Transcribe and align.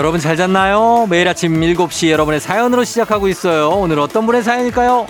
여러분 0.00 0.18
잘 0.18 0.34
잤나요? 0.34 1.06
매일 1.10 1.28
아침 1.28 1.60
7시 1.60 2.08
여러분의 2.08 2.40
사연으로 2.40 2.84
시작하고 2.84 3.28
있어요. 3.28 3.68
오늘 3.68 3.98
어떤 3.98 4.24
분의 4.24 4.42
사연일까요? 4.42 5.06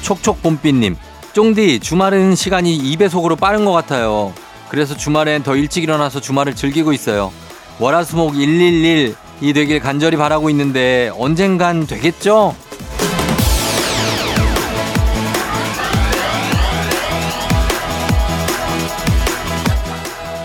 촉촉봄비님, 0.00 0.96
쫑디, 1.34 1.80
주말은 1.80 2.36
시간이 2.36 2.96
2배속으로 2.96 3.38
빠른 3.38 3.66
것 3.66 3.72
같아요. 3.72 4.32
그래서 4.70 4.96
주말엔 4.96 5.42
더 5.42 5.56
일찍 5.56 5.82
일어나서 5.82 6.22
주말을 6.22 6.56
즐기고 6.56 6.94
있어요. 6.94 7.30
월화수목 7.80 8.32
111 8.32 9.23
이 9.40 9.52
되길 9.52 9.80
간절히 9.80 10.16
바라고 10.16 10.48
있는데 10.50 11.10
언젠간 11.18 11.86
되겠죠? 11.86 12.54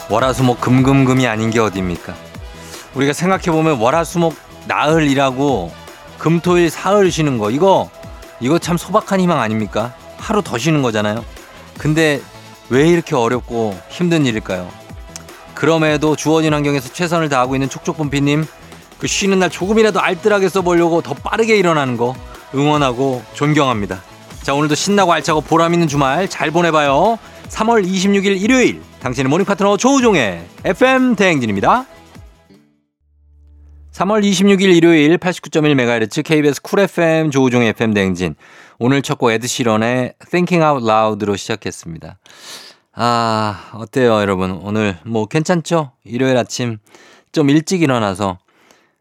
월화수목 0.09 0.59
금금금이 0.59 1.27
아닌 1.27 1.51
게 1.51 1.59
어딥니까? 1.59 2.15
우리가 2.95 3.13
생각해보면 3.13 3.79
월화수목 3.79 4.35
나흘이라고 4.65 5.71
금토일 6.17 6.69
사흘 6.71 7.11
쉬는 7.11 7.37
거 7.37 7.51
이거 7.51 7.89
이거 8.39 8.57
참 8.57 8.75
소박한 8.75 9.19
희망 9.19 9.39
아닙니까? 9.39 9.93
하루 10.17 10.41
더 10.41 10.57
쉬는 10.57 10.81
거잖아요. 10.81 11.23
근데 11.77 12.21
왜 12.69 12.87
이렇게 12.87 13.15
어렵고 13.15 13.79
힘든 13.89 14.25
일일까요? 14.25 14.67
그럼에도 15.53 16.15
주어진 16.15 16.53
환경에서 16.53 16.91
최선을 16.91 17.29
다하고 17.29 17.55
있는 17.55 17.69
촉촉봄비님 17.69 18.45
그 18.99 19.07
쉬는 19.07 19.39
날 19.39 19.49
조금이라도 19.49 20.01
알뜰하게 20.01 20.49
써보려고 20.49 21.01
더 21.01 21.13
빠르게 21.13 21.57
일어나는 21.57 21.97
거 21.97 22.15
응원하고 22.53 23.23
존경합니다. 23.33 24.01
자 24.43 24.53
오늘도 24.53 24.75
신나고 24.75 25.13
알차고 25.13 25.41
보람 25.41 25.73
있는 25.73 25.87
주말 25.87 26.27
잘 26.29 26.51
보내봐요. 26.51 27.17
3월 27.49 27.85
26일 27.85 28.41
일요일 28.41 28.81
당신의 29.01 29.29
morning 29.29 29.45
파트너 29.45 29.77
조우종의 29.77 30.43
FM 30.65 31.15
대행진입니다. 31.15 31.85
3월 33.93 34.23
26일 34.23 34.75
일요일 34.75 35.17
89.1MHz 35.17 36.23
KBS 36.23 36.61
쿨 36.61 36.79
FM 36.79 37.31
조우종의 37.31 37.69
FM 37.69 37.93
대행진 37.93 38.35
오늘 38.77 39.01
첫 39.01 39.17
곡 39.17 39.31
에드시런의 39.31 40.13
Thinking 40.29 40.63
Out 40.63 40.85
Loud로 40.89 41.35
시작했습니다. 41.35 42.17
아 42.93 43.69
어때요 43.73 44.21
여러분 44.21 44.51
오늘 44.63 44.97
뭐 45.05 45.25
괜찮죠? 45.25 45.91
일요일 46.05 46.37
아침 46.37 46.77
좀 47.31 47.49
일찍 47.49 47.81
일어나서 47.81 48.37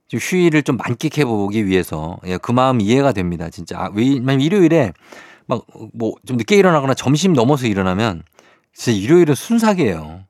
좀 0.09 0.19
휴일을 0.21 0.63
좀 0.63 0.77
만끽해 0.77 1.25
보기 1.25 1.67
위해서 1.67 2.19
예, 2.27 2.37
그 2.39 2.51
마음 2.53 2.81
이해가 2.81 3.13
됩니다. 3.13 3.51
진짜 3.51 3.79
아, 3.79 3.91
왜냐면 3.95 4.41
일요일에 4.41 4.93
막 5.47 5.63
뭐 5.95 6.15
좀 6.27 6.37
늦게 6.37 6.57
일어나거나 6.57 6.95
점심 6.95 7.33
넘어서 7.33 7.67
일어나면 7.67 8.23
진짜 8.75 8.99
일요일은 8.99 9.35
순삭이에요. 9.35 10.25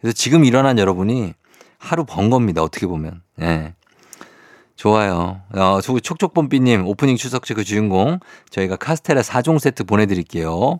그래서 0.00 0.12
지금 0.14 0.44
일어난 0.44 0.78
여러분이 0.78 1.32
하루 1.78 2.04
번 2.04 2.30
겁니다. 2.30 2.62
어떻게 2.62 2.86
보면. 2.86 3.22
예. 3.40 3.74
좋아요. 4.76 5.40
어, 5.54 5.80
저 5.82 5.98
촉촉봄비님 5.98 6.86
오프닝 6.86 7.16
출석제 7.16 7.54
그 7.54 7.64
주인공 7.64 8.18
저희가 8.50 8.76
카스테라 8.76 9.22
4종 9.22 9.58
세트 9.58 9.84
보내드릴게요. 9.84 10.78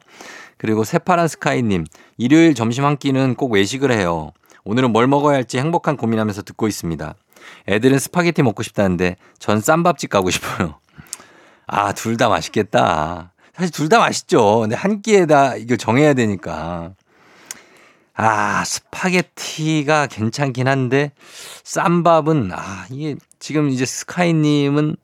그리고 0.59 0.85
새파란 0.85 1.29
스카이님 1.29 1.85
일요일 2.19 2.55
점심 2.55 2.85
한 2.85 2.97
끼는 2.99 3.35
꼭 3.37 3.53
외식을 3.53 3.91
해요. 3.91 4.33
오늘은 4.65 4.93
뭘 4.93 5.07
먹어야 5.07 5.37
할지 5.37 5.59
행복한 5.59 5.97
고민하면서 5.97 6.43
듣고 6.43 6.69
있습니다. 6.69 7.15
애들은 7.69 7.99
스파게티 7.99 8.43
먹고 8.43 8.63
싶다는데 8.63 9.17
전 9.39 9.61
쌈밥집 9.61 10.11
가고 10.11 10.31
싶어요. 10.31 10.79
아, 11.67 11.93
둘 11.93 12.17
다 12.17 12.29
맛있겠다. 12.29 13.33
사실 13.55 13.73
둘 13.73 13.89
다 13.89 13.99
맛있죠. 13.99 14.61
근데 14.61 14.77
한 14.77 15.03
끼에다 15.03 15.57
이거 15.57 15.77
정해야 15.77 16.15
되니까. 16.15 16.93
아, 18.15 18.65
스파게티가 18.65 20.07
괜찮긴 20.07 20.69
한데 20.69 21.13
쌈밥은 21.65 22.51
아, 22.53 22.87
이게 22.91 23.17
지금 23.39 23.69
이제 23.69 23.85
스카이님은 23.85 24.97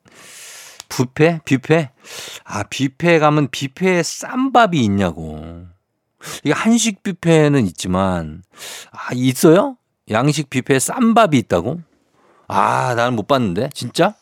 뷔페? 0.89 1.41
뷔페? 1.45 1.89
아, 2.43 2.63
뷔페 2.63 3.19
가면 3.19 3.49
뷔페에 3.51 4.03
쌈밥이 4.03 4.79
있냐고. 4.83 5.65
이게 6.43 6.53
한식 6.53 7.03
뷔페는 7.03 7.65
있지만, 7.67 8.43
아, 8.91 9.09
있어요? 9.13 9.77
양식 10.11 10.49
뷔페에 10.49 10.79
쌈밥이 10.79 11.37
있다고? 11.39 11.81
아, 12.47 12.93
나는 12.95 13.15
못 13.15 13.27
봤는데. 13.27 13.69
진짜? 13.73 14.13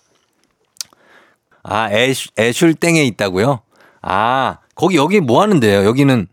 아, 1.63 1.91
애슐, 1.91 2.31
애슐땡에 2.37 3.03
있다고요? 3.05 3.61
아, 4.01 4.57
거기, 4.75 4.95
여기 4.97 5.19
뭐 5.19 5.41
하는데요? 5.41 5.85
여기는 5.85 6.27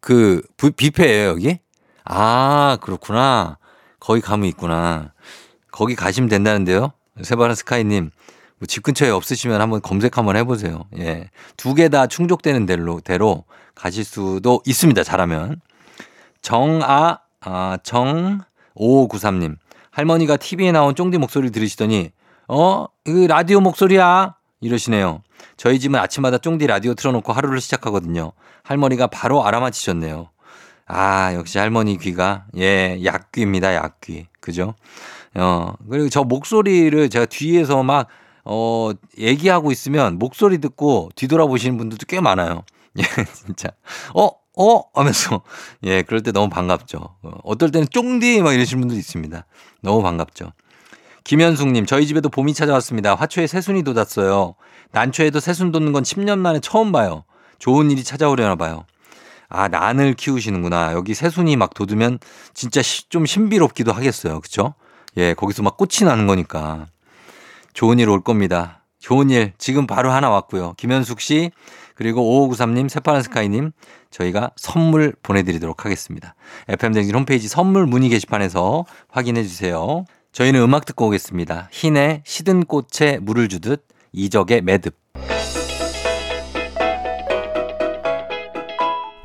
그, 0.00 0.42
뷔페예요 0.56 1.30
여기? 1.30 1.58
아, 2.04 2.78
그렇구나. 2.80 3.58
거기 4.00 4.20
가면 4.20 4.46
있구나. 4.48 5.12
거기 5.72 5.94
가시면 5.96 6.28
된다는데요? 6.28 6.92
세바라 7.22 7.54
스카이님. 7.54 8.10
뭐 8.60 8.66
집 8.66 8.82
근처에 8.82 9.10
없으시면 9.10 9.60
한번 9.60 9.80
검색 9.82 10.18
한번 10.18 10.36
해보세요. 10.36 10.84
예. 10.98 11.30
두 11.56 11.74
개 11.74 11.88
다 11.88 12.06
충족되는 12.08 12.66
대로, 12.66 13.00
대로 13.00 13.44
가실 13.74 14.04
수도 14.04 14.62
있습니다. 14.66 15.02
잘하면. 15.04 15.60
정아, 16.42 17.18
아, 17.40 17.78
정, 17.82 18.40
5593님. 18.76 19.56
할머니가 19.98 20.36
TV에 20.36 20.70
나온 20.70 20.94
쫑디 20.94 21.18
목소리를 21.18 21.50
들으시더니, 21.50 22.12
어? 22.46 22.86
그 23.04 23.26
라디오 23.26 23.58
목소리야? 23.58 24.36
이러시네요. 24.60 25.24
저희 25.56 25.80
집은 25.80 25.98
아침마다 25.98 26.38
쫑디 26.38 26.68
라디오 26.68 26.94
틀어놓고 26.94 27.32
하루를 27.32 27.60
시작하거든요. 27.60 28.30
할머니가 28.62 29.08
바로 29.08 29.44
알아맞히셨네요. 29.44 30.30
아, 30.86 31.34
역시 31.34 31.58
할머니 31.58 31.98
귀가, 31.98 32.46
예, 32.56 33.00
약귀입니다, 33.04 33.74
약귀. 33.74 34.28
그죠? 34.38 34.74
어, 35.34 35.74
그리고 35.90 36.08
저 36.08 36.22
목소리를 36.22 37.08
제가 37.10 37.26
뒤에서 37.26 37.82
막, 37.82 38.06
어, 38.44 38.92
얘기하고 39.18 39.72
있으면 39.72 40.20
목소리 40.20 40.58
듣고 40.58 41.08
뒤돌아보시는 41.16 41.76
분들도 41.76 42.06
꽤 42.06 42.20
많아요. 42.20 42.62
예, 42.98 43.02
진짜. 43.34 43.70
어, 44.14 44.30
어? 44.58 44.82
하면서. 44.94 45.42
예, 45.84 46.02
그럴 46.02 46.22
때 46.22 46.32
너무 46.32 46.48
반갑죠. 46.50 46.98
어, 46.98 47.30
어떨 47.44 47.70
때는 47.70 47.86
쫑디 47.90 48.42
막 48.42 48.52
이러시는 48.52 48.80
분도 48.80 48.94
있습니다. 48.96 49.46
너무 49.82 50.02
반갑죠. 50.02 50.52
김현숙님, 51.24 51.86
저희 51.86 52.06
집에도 52.06 52.28
봄이 52.28 52.54
찾아왔습니다. 52.54 53.14
화초에 53.14 53.46
새순이 53.46 53.82
돋았어요. 53.84 54.54
난초에도 54.92 55.40
새순 55.40 55.72
돋는 55.72 55.92
건 55.92 56.02
10년 56.02 56.38
만에 56.38 56.60
처음 56.60 56.90
봐요. 56.90 57.24
좋은 57.58 57.90
일이 57.90 58.02
찾아오려나 58.02 58.56
봐요. 58.56 58.84
아, 59.50 59.68
난을 59.68 60.14
키우시는구나. 60.14 60.92
여기 60.92 61.14
새순이 61.14 61.56
막 61.56 61.74
돋으면 61.74 62.18
진짜 62.54 62.80
좀 63.08 63.26
신비롭기도 63.26 63.92
하겠어요. 63.92 64.40
그쵸? 64.40 64.74
예, 65.16 65.34
거기서 65.34 65.62
막 65.62 65.76
꽃이 65.76 66.04
나는 66.08 66.26
거니까. 66.26 66.86
좋은 67.74 67.98
일 67.98 68.08
올 68.08 68.22
겁니다. 68.22 68.82
좋은 68.98 69.30
일 69.30 69.52
지금 69.58 69.86
바로 69.86 70.10
하나 70.10 70.30
왔고요. 70.30 70.74
김현숙 70.76 71.20
씨, 71.20 71.50
그리고 71.98 72.48
5593님, 72.48 72.88
새파란 72.88 73.22
스카이님, 73.24 73.72
저희가 74.12 74.52
선물 74.54 75.16
보내드리도록 75.20 75.84
하겠습니다. 75.84 76.36
FM댕진 76.68 77.12
홈페이지 77.12 77.48
선물 77.48 77.86
문의 77.86 78.08
게시판에서 78.08 78.84
확인해 79.10 79.42
주세요. 79.42 80.04
저희는 80.30 80.60
음악 80.60 80.84
듣고 80.84 81.08
오겠습니다. 81.08 81.68
흰의 81.72 82.22
시든 82.24 82.66
꽃에 82.66 83.18
물을 83.20 83.48
주듯 83.48 83.84
이적의 84.12 84.62
매듭. 84.62 84.94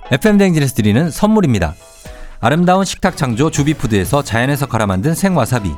FM댕진에서 0.09 0.73
드리는 0.73 1.11
선물입니다. 1.11 1.75
아름다운 2.39 2.85
식탁 2.85 3.15
창조 3.15 3.51
주비푸드에서 3.51 4.23
자연에서 4.23 4.65
갈아 4.65 4.87
만든 4.87 5.13
생와사비. 5.13 5.71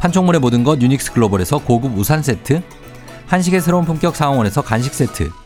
판촉물의 0.00 0.40
모든 0.40 0.64
것 0.64 0.82
유닉스 0.82 1.12
글로벌에서 1.12 1.58
고급 1.58 1.96
우산 1.96 2.24
세트. 2.24 2.62
한식의 3.26 3.60
새로운 3.60 3.84
품격 3.84 4.16
상황원에서 4.16 4.62
간식 4.62 4.92
세트. 4.92 5.45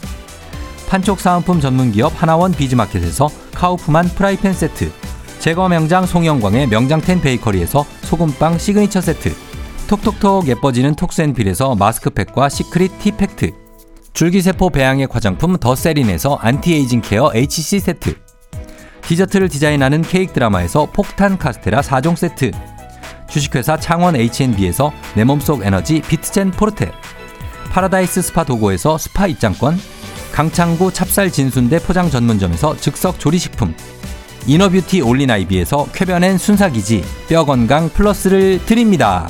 판촉 0.91 1.21
사은품 1.21 1.61
전문기업 1.61 2.21
하나원 2.21 2.51
비즈마켓에서 2.51 3.29
카우프만 3.53 4.09
프라이팬 4.09 4.51
세트 4.51 4.91
제과 5.39 5.69
명장 5.69 6.05
송영광의 6.05 6.67
명장텐 6.67 7.21
베이커리에서 7.21 7.85
소금빵 8.01 8.57
시그니처 8.57 8.99
세트 8.99 9.33
톡톡톡 9.87 10.49
예뻐지는 10.49 10.95
톡스앤필에서 10.95 11.75
마스크팩과 11.75 12.49
시크릿 12.49 12.99
티팩트 12.99 13.51
줄기세포 14.11 14.69
배양액 14.71 15.15
화장품 15.15 15.55
더세린에서 15.55 16.35
안티에이징 16.41 16.99
케어 16.99 17.31
HC 17.33 17.79
세트 17.79 18.17
디저트를 19.03 19.47
디자인하는 19.47 20.01
케이크 20.01 20.33
드라마에서 20.33 20.87
폭탄 20.91 21.37
카스테라 21.37 21.79
4종 21.79 22.17
세트 22.17 22.51
주식회사 23.29 23.77
창원 23.77 24.17
H&B에서 24.17 24.91
내 25.15 25.23
몸속 25.23 25.65
에너지 25.65 26.01
비트젠 26.01 26.51
포르테 26.51 26.91
파라다이스 27.71 28.21
스파 28.21 28.43
도고에서 28.43 28.97
스파 28.97 29.27
입장권 29.27 29.77
강창구 30.33 30.91
찹쌀 30.91 31.31
진순대 31.31 31.79
포장 31.79 32.09
전문점에서 32.09 32.75
즉석 32.77 33.19
조리식품 33.19 33.73
이너뷰티 34.45 35.01
올린아이비에서 35.01 35.87
쾌변엔 35.93 36.37
순사기지 36.37 37.03
뼈건강 37.29 37.89
플러스를 37.89 38.59
드립니다. 38.65 39.29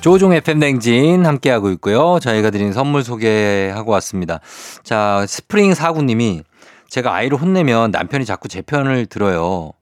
조우종 0.00 0.32
FM 0.32 0.60
댕진 0.60 1.26
함께하고 1.26 1.70
있고요. 1.72 2.20
저희가 2.20 2.50
드린 2.50 2.72
선물 2.72 3.02
소개하고 3.02 3.90
왔습니다. 3.92 4.38
자, 4.84 5.24
스프링 5.26 5.74
사구님이 5.74 6.42
제가 6.88 7.12
아이를 7.12 7.36
혼내면 7.38 7.90
남편이 7.90 8.24
자꾸 8.24 8.46
제 8.46 8.62
편을 8.62 9.06
들어요. 9.06 9.72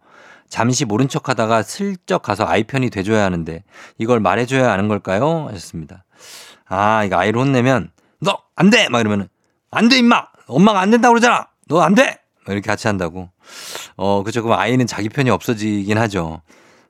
잠시 0.48 0.84
모른 0.84 1.08
척 1.08 1.28
하다가 1.28 1.62
슬쩍 1.62 2.22
가서 2.22 2.44
아이 2.46 2.64
편이 2.64 2.90
돼줘야 2.90 3.24
하는데 3.24 3.62
이걸 3.98 4.20
말해줘야 4.20 4.70
하는 4.70 4.88
걸까요? 4.88 5.46
하셨습니다. 5.48 6.04
아, 6.66 7.04
이거 7.04 7.16
아이를 7.18 7.40
혼내면 7.40 7.90
너 8.20 8.38
안 8.56 8.70
돼! 8.70 8.88
막 8.88 9.00
이러면은 9.00 9.28
안 9.72 9.88
돼, 9.88 9.98
임마! 9.98 10.26
엄마가 10.46 10.80
안 10.80 10.90
된다고 10.90 11.14
그러잖아! 11.14 11.48
너 11.68 11.80
안 11.82 11.94
돼! 11.94 12.18
이렇게 12.46 12.60
같이 12.60 12.86
한다고. 12.86 13.30
어, 13.96 14.22
그죠. 14.22 14.42
그럼 14.42 14.58
아이는 14.58 14.86
자기 14.86 15.08
편이 15.08 15.30
없어지긴 15.30 15.96
하죠. 15.98 16.42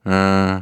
음, 0.06 0.60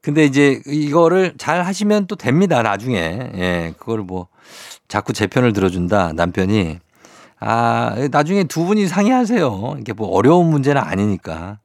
근데 0.00 0.24
이제 0.24 0.60
이거를 0.66 1.34
잘 1.38 1.62
하시면 1.64 2.06
또 2.06 2.16
됩니다. 2.16 2.62
나중에. 2.62 2.96
예, 3.34 3.74
그걸 3.78 3.98
뭐 4.00 4.28
자꾸 4.88 5.12
제 5.12 5.26
편을 5.26 5.52
들어준다. 5.52 6.14
남편이. 6.14 6.78
아, 7.40 7.94
나중에 8.10 8.44
두 8.44 8.64
분이 8.64 8.86
상의하세요. 8.88 9.76
이게 9.80 9.92
뭐 9.92 10.08
어려운 10.08 10.46
문제는 10.50 10.80
아니니까. 10.82 11.58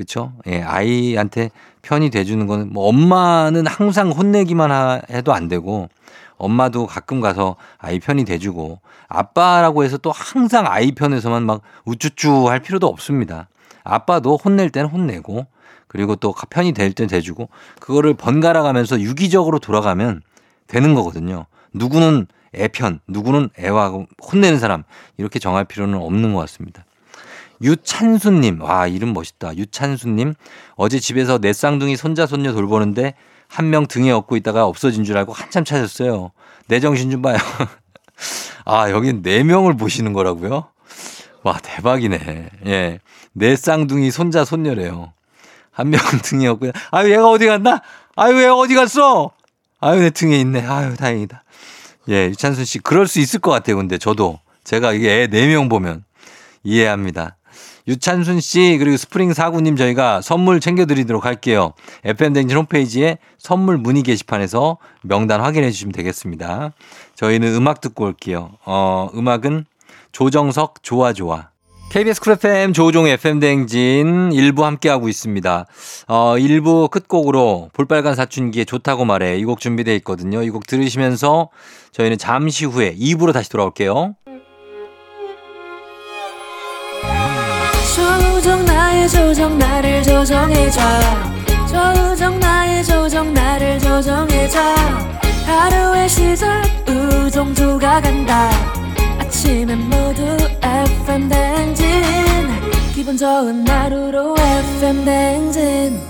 그쵸? 0.00 0.32
예, 0.46 0.62
아이한테 0.62 1.50
편이 1.82 2.08
돼주는 2.08 2.46
거는 2.46 2.72
뭐 2.72 2.88
엄마는 2.88 3.66
항상 3.66 4.08
혼내기만 4.12 5.02
해도 5.10 5.34
안 5.34 5.46
되고 5.46 5.90
엄마도 6.38 6.86
가끔 6.86 7.20
가서 7.20 7.56
아이 7.76 8.00
편이 8.00 8.24
돼주고 8.24 8.80
아빠라고 9.08 9.84
해서 9.84 9.98
또 9.98 10.10
항상 10.10 10.64
아이 10.66 10.92
편에서만 10.92 11.44
막 11.44 11.60
우쭈쭈 11.84 12.48
할 12.48 12.60
필요도 12.60 12.86
없습니다. 12.86 13.50
아빠도 13.84 14.38
혼낼 14.42 14.70
때는 14.70 14.88
혼내고 14.88 15.46
그리고 15.86 16.16
또 16.16 16.32
편이 16.32 16.72
될때 16.72 17.06
돼주고 17.06 17.50
그거를 17.78 18.14
번갈아 18.14 18.62
가면서 18.62 19.02
유기적으로 19.02 19.58
돌아가면 19.58 20.22
되는 20.66 20.94
거거든요. 20.94 21.44
누구는 21.74 22.26
애 22.54 22.68
편, 22.68 23.00
누구는 23.06 23.50
애와 23.58 24.06
혼내는 24.32 24.60
사람 24.60 24.82
이렇게 25.18 25.38
정할 25.38 25.66
필요는 25.66 25.98
없는 25.98 26.32
것 26.32 26.40
같습니다. 26.40 26.86
유찬수님, 27.62 28.60
와 28.62 28.86
이름 28.86 29.12
멋있다. 29.12 29.56
유찬수님 29.56 30.34
어제 30.76 30.98
집에서 30.98 31.38
내 31.38 31.52
쌍둥이 31.52 31.96
손자 31.96 32.26
손녀 32.26 32.52
돌보는데 32.52 33.14
한 33.48 33.70
명 33.70 33.86
등에 33.86 34.10
업고 34.12 34.36
있다가 34.36 34.64
없어진 34.66 35.04
줄 35.04 35.16
알고 35.16 35.32
한참 35.32 35.64
찾았어요. 35.64 36.30
내 36.68 36.78
정신 36.80 37.10
좀 37.10 37.20
봐요. 37.22 37.36
아 38.64 38.90
여긴 38.90 39.22
네 39.22 39.42
명을 39.42 39.76
보시는 39.76 40.12
거라고요? 40.12 40.68
와 41.42 41.58
대박이네. 41.62 42.50
예, 42.66 42.98
내 43.32 43.56
쌍둥이 43.56 44.10
손자 44.10 44.44
손녀래요. 44.44 45.12
한 45.72 45.88
명 45.90 46.00
등에 46.22 46.46
업고, 46.48 46.70
아유, 46.90 47.10
얘가 47.12 47.28
어디 47.30 47.46
갔나? 47.46 47.80
아유, 48.16 48.36
얘가 48.42 48.54
어디 48.56 48.74
갔어? 48.74 49.30
아유, 49.80 50.00
내 50.00 50.10
등에 50.10 50.38
있네. 50.40 50.66
아유, 50.66 50.94
다행이다. 50.96 51.42
예, 52.10 52.26
유찬순 52.26 52.64
씨, 52.66 52.78
그럴 52.80 53.06
수 53.06 53.18
있을 53.20 53.40
것 53.40 53.50
같아요. 53.50 53.76
근데 53.76 53.96
저도. 53.96 54.40
제가 54.64 54.92
이게 54.92 55.22
애 55.22 55.26
4명 55.28 55.70
보면 55.70 56.04
이해합니다. 56.64 57.36
유찬순 57.94 58.38
씨, 58.40 58.76
그리고 58.78 58.96
스프링 58.96 59.34
사구님 59.34 59.74
저희가 59.74 60.20
선물 60.22 60.60
챙겨드리도록 60.60 61.24
할게요. 61.24 61.72
FM댕진 62.04 62.56
홈페이지에 62.56 63.18
선물 63.36 63.78
문의 63.78 64.04
게시판에서 64.04 64.78
명단 65.02 65.40
확인해 65.40 65.72
주시면 65.72 65.90
되겠습니다. 65.92 66.70
저희는 67.16 67.52
음악 67.56 67.80
듣고 67.80 68.04
올게요. 68.04 68.52
어, 68.64 69.10
음악은 69.14 69.64
조정석 70.12 70.84
좋아 70.84 71.12
좋아. 71.12 71.48
KBS 71.90 72.20
쿨 72.20 72.34
FM 72.34 72.72
조종 72.72 73.08
FM 73.08 73.40
댕진 73.40 74.30
일부 74.32 74.64
함께하고 74.64 75.08
있습니다. 75.08 75.66
어, 76.06 76.34
1부 76.38 76.88
끝곡으로 76.88 77.70
볼빨간 77.72 78.14
사춘기에 78.14 78.64
좋다고 78.64 79.04
말해 79.04 79.36
이 79.38 79.44
곡 79.44 79.58
준비되어 79.58 79.94
있거든요. 79.96 80.44
이 80.44 80.50
곡 80.50 80.68
들으시면서 80.68 81.48
저희는 81.90 82.18
잠시 82.18 82.64
후에 82.66 82.94
2부로 82.94 83.32
다시 83.32 83.50
돌아올게요. 83.50 84.14
조정 87.94 88.64
나의 88.64 89.08
조정 89.08 89.58
나를 89.58 90.02
조정해줘. 90.04 90.80
조정 91.66 92.38
나의 92.38 92.84
조정 92.84 93.34
나를 93.34 93.78
조정해줘. 93.80 94.60
하루의 95.46 96.08
시절 96.08 96.62
우정조가 96.88 98.00
간다. 98.00 98.50
아침엔 99.18 99.78
모두 99.88 100.22
FM 100.62 101.28
댕진. 101.28 101.86
기분 102.94 103.16
좋은 103.16 103.66
하루로 103.66 104.36
FM 104.38 105.04
댕진. 105.04 106.00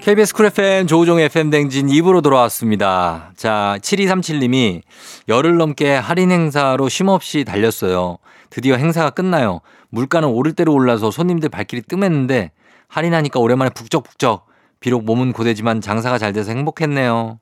KBS 0.00 0.34
쿨 0.34 0.46
FM 0.46 0.86
조우종 0.86 1.18
FM 1.18 1.50
댕진 1.50 1.88
2부로 1.88 2.22
돌아왔습니다. 2.22 3.32
자, 3.36 3.78
7237님이 3.80 4.82
열흘 5.28 5.56
넘게 5.56 5.94
할인 5.94 6.30
행사로 6.30 6.88
쉼없이 6.88 7.44
달렸어요. 7.44 8.18
드디어 8.54 8.76
행사가 8.76 9.10
끝나요. 9.10 9.62
물가는 9.88 10.28
오를 10.28 10.52
대로 10.52 10.72
올라서 10.74 11.10
손님들 11.10 11.48
발길이 11.48 11.82
뜸했는데 11.82 12.52
할인하니까 12.86 13.40
오랜만에 13.40 13.70
북적북적. 13.70 14.46
비록 14.78 15.04
몸은 15.04 15.32
고되지만 15.32 15.80
장사가 15.80 16.18
잘 16.18 16.32
돼서 16.32 16.52
행복했네요. 16.52 17.40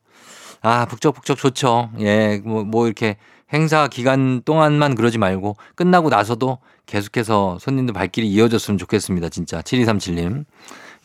아, 0.62 0.87
북적북적 0.87 1.37
좋죠. 1.37 1.90
예, 2.00 2.40
뭐, 2.42 2.64
뭐 2.64 2.87
이렇게 2.87 3.19
행사 3.52 3.88
기간 3.88 4.40
동안만 4.47 4.95
그러지 4.95 5.19
말고 5.19 5.57
끝나고 5.75 6.09
나서도 6.09 6.61
계속해서 6.87 7.59
손님들 7.61 7.92
발길이 7.92 8.26
이어졌으면 8.31 8.78
좋겠습니다. 8.78 9.28
진짜. 9.28 9.61
7237님. 9.61 10.47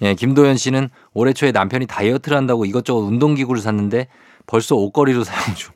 예, 0.03 0.13
김도현 0.13 0.55
씨는 0.55 0.89
올해 1.13 1.33
초에 1.33 1.51
남편이 1.51 1.85
다이어트를 1.85 2.37
한다고 2.37 2.63
이것저것 2.63 3.01
운동기구를 3.01 3.61
샀는데 3.61 4.07
벌써 4.45 4.75
옷걸이로 4.75 5.25
사용 5.25 5.53
중. 5.53 5.73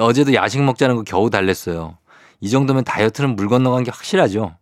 어제도 0.00 0.34
야식 0.34 0.64
먹자는 0.64 0.96
거 0.96 1.02
겨우 1.04 1.30
달랬어요. 1.30 1.96
이 2.40 2.50
정도면 2.50 2.84
다이어트는 2.84 3.36
물 3.36 3.48
건너간 3.48 3.84
게 3.84 3.90
확실하죠. 3.90 4.56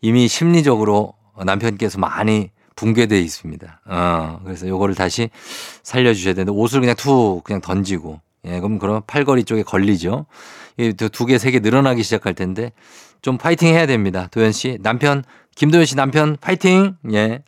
이미 0.00 0.28
심리적으로 0.28 1.14
남편께서 1.44 1.98
많이 1.98 2.50
붕괴되어 2.76 3.18
있습니다. 3.18 3.80
어, 3.86 4.40
그래서 4.44 4.68
요거를 4.68 4.94
다시 4.94 5.30
살려주셔야 5.82 6.34
되는데 6.34 6.52
옷을 6.52 6.80
그냥 6.80 6.94
툭 6.96 7.42
그냥 7.44 7.60
던지고 7.60 8.20
예, 8.44 8.60
그럼 8.60 8.78
그럼 8.78 9.02
팔걸이 9.06 9.44
쪽에 9.44 9.62
걸리죠. 9.62 10.26
두 11.12 11.26
개, 11.26 11.38
세 11.38 11.50
개 11.50 11.58
늘어나기 11.60 12.02
시작할 12.02 12.34
텐데 12.34 12.72
좀 13.22 13.38
파이팅 13.38 13.68
해야 13.68 13.86
됩니다. 13.86 14.28
도현 14.30 14.52
씨. 14.52 14.78
남편, 14.82 15.24
김도현 15.56 15.86
씨 15.86 15.96
남편 15.96 16.36
파이팅! 16.40 16.96
예. 17.12 17.42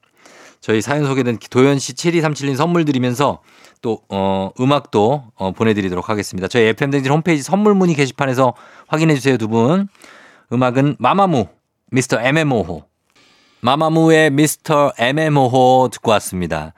저희 0.60 0.80
사연 0.80 1.04
소개된 1.06 1.38
도현 1.50 1.78
씨 1.78 1.92
7237님 1.92 2.56
선물 2.56 2.84
드리면서 2.84 3.40
또, 3.80 4.00
어, 4.08 4.50
음악도 4.58 5.22
어, 5.36 5.52
보내드리도록 5.52 6.08
하겠습니다. 6.08 6.48
저희 6.48 6.64
FM댕진 6.64 7.12
홈페이지 7.12 7.44
선물 7.44 7.74
문의 7.74 7.94
게시판에서 7.94 8.54
확인해 8.88 9.14
주세요, 9.14 9.36
두 9.36 9.48
분. 9.48 9.88
음악은 10.50 10.96
마마무, 10.98 11.46
미스터 11.90 12.20
MMO호. 12.20 12.84
마마무의 13.60 14.30
미스터 14.30 14.92
MMO호 14.98 15.90
듣고 15.92 16.10
왔습니다. 16.12 16.72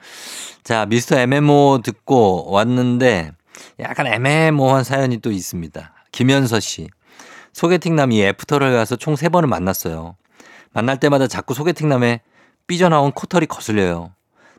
자, 0.63 0.85
미스터 0.85 1.17
MMO 1.19 1.79
듣고 1.83 2.51
왔는데 2.51 3.31
약간 3.79 4.07
애매모호한 4.07 4.83
사연이 4.83 5.19
또 5.19 5.31
있습니다. 5.31 5.93
김현서 6.11 6.59
씨. 6.59 6.89
소개팅남이 7.53 8.21
애프터를 8.23 8.73
가서 8.73 8.95
총 8.95 9.15
세번을 9.15 9.47
만났어요. 9.47 10.15
만날 10.73 10.99
때마다 10.99 11.27
자꾸 11.27 11.53
소개팅남에 11.53 12.21
삐져나온 12.67 13.11
코털이 13.11 13.45
거슬려요. 13.45 14.11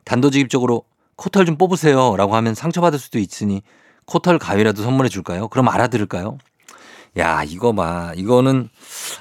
단도직입적으로 0.04 0.84
코털 1.16 1.44
좀 1.46 1.56
뽑으세요. 1.56 2.16
라고 2.16 2.34
하면 2.36 2.54
상처받을 2.54 2.98
수도 2.98 3.18
있으니 3.18 3.62
코털 4.06 4.38
가위라도 4.38 4.82
선물해 4.82 5.08
줄까요? 5.08 5.48
그럼 5.48 5.68
알아들을까요? 5.68 6.38
야, 7.18 7.42
이거 7.44 7.72
봐. 7.74 8.12
이거는, 8.16 8.68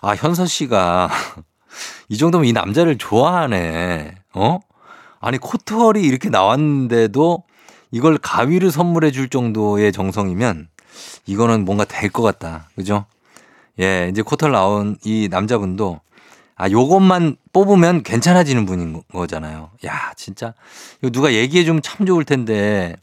아, 0.02 0.16
현서 0.16 0.46
씨가 0.46 1.10
이 2.10 2.18
정도면 2.18 2.48
이 2.48 2.54
남자를 2.54 2.98
좋아하네. 2.98 4.16
어? 4.34 4.60
아니, 5.20 5.38
코트월이 5.38 6.02
이렇게 6.02 6.30
나왔는데도 6.30 7.44
이걸 7.92 8.18
가위를 8.18 8.72
선물해 8.72 9.12
줄 9.12 9.28
정도의 9.30 9.92
정성이면 9.92 10.70
이거는 11.26 11.66
뭔가 11.66 11.84
될 11.86 12.10
것 12.10 12.22
같다. 12.24 12.70
그죠? 12.76 13.06
예, 13.80 14.08
이제 14.10 14.22
코털 14.22 14.52
나온 14.52 14.98
이 15.04 15.28
남자분도 15.30 16.00
아, 16.56 16.70
요것만 16.70 17.38
뽑으면 17.54 18.04
괜찮아지는 18.04 18.66
분인 18.66 19.02
거잖아요. 19.12 19.72
야, 19.86 20.14
진짜. 20.16 20.54
이거 21.02 21.10
누가 21.10 21.34
얘기해 21.34 21.64
주면 21.66 21.82
참 21.82 22.06
좋을 22.06 22.24
텐데. 22.24 22.96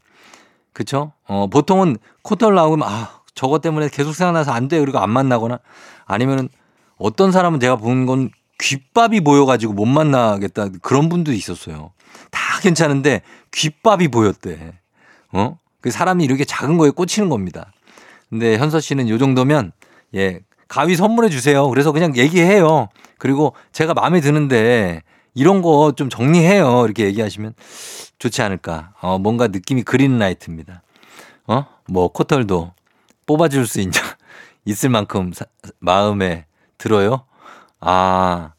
그쵸? 0.73 1.11
어, 1.27 1.47
보통은 1.47 1.97
코털 2.23 2.55
나오면 2.55 2.87
아, 2.87 3.18
저것 3.39 3.61
때문에 3.61 3.87
계속 3.87 4.11
생각나서 4.13 4.51
안 4.51 4.67
돼. 4.67 4.79
그리고 4.81 4.99
안 4.99 5.09
만나거나 5.09 5.59
아니면은 6.05 6.49
어떤 6.97 7.31
사람은 7.31 7.61
제가 7.61 7.77
본 7.77 8.05
건 8.05 8.29
귓밥이 8.61 9.21
보여가지고 9.21 9.71
못 9.71 9.85
만나겠다. 9.85 10.67
그런 10.81 11.07
분도 11.07 11.31
있었어요. 11.31 11.93
다 12.31 12.59
괜찮은데 12.61 13.21
귓밥이 13.51 14.09
보였대. 14.09 14.73
어? 15.31 15.57
그 15.79 15.89
사람이 15.89 16.25
이렇게 16.25 16.43
작은 16.43 16.77
거에 16.77 16.89
꽂히는 16.89 17.29
겁니다. 17.29 17.71
근데 18.29 18.57
현서 18.57 18.81
씨는 18.81 19.07
요 19.07 19.17
정도면 19.17 19.71
예, 20.15 20.41
가위 20.67 20.97
선물해 20.97 21.29
주세요. 21.29 21.69
그래서 21.69 21.93
그냥 21.93 22.17
얘기해요. 22.17 22.89
그리고 23.17 23.53
제가 23.71 23.93
마음에 23.93 24.19
드는데 24.19 25.03
이런 25.33 25.61
거 25.61 25.93
좀 25.95 26.09
정리해요. 26.09 26.83
이렇게 26.83 27.05
얘기하시면 27.05 27.53
좋지 28.19 28.41
않을까. 28.41 28.91
어, 28.99 29.17
뭔가 29.17 29.47
느낌이 29.47 29.83
그린라이트입니다. 29.83 30.81
어? 31.47 31.65
뭐 31.87 32.09
코털도 32.09 32.73
뽑아줄 33.29 33.67
수 33.67 33.79
있냐? 33.81 33.91
있을 34.65 34.89
만큼 34.89 35.31
사, 35.33 35.45
마음에 35.77 36.47
들어요? 36.79 37.25
아, 37.79 38.53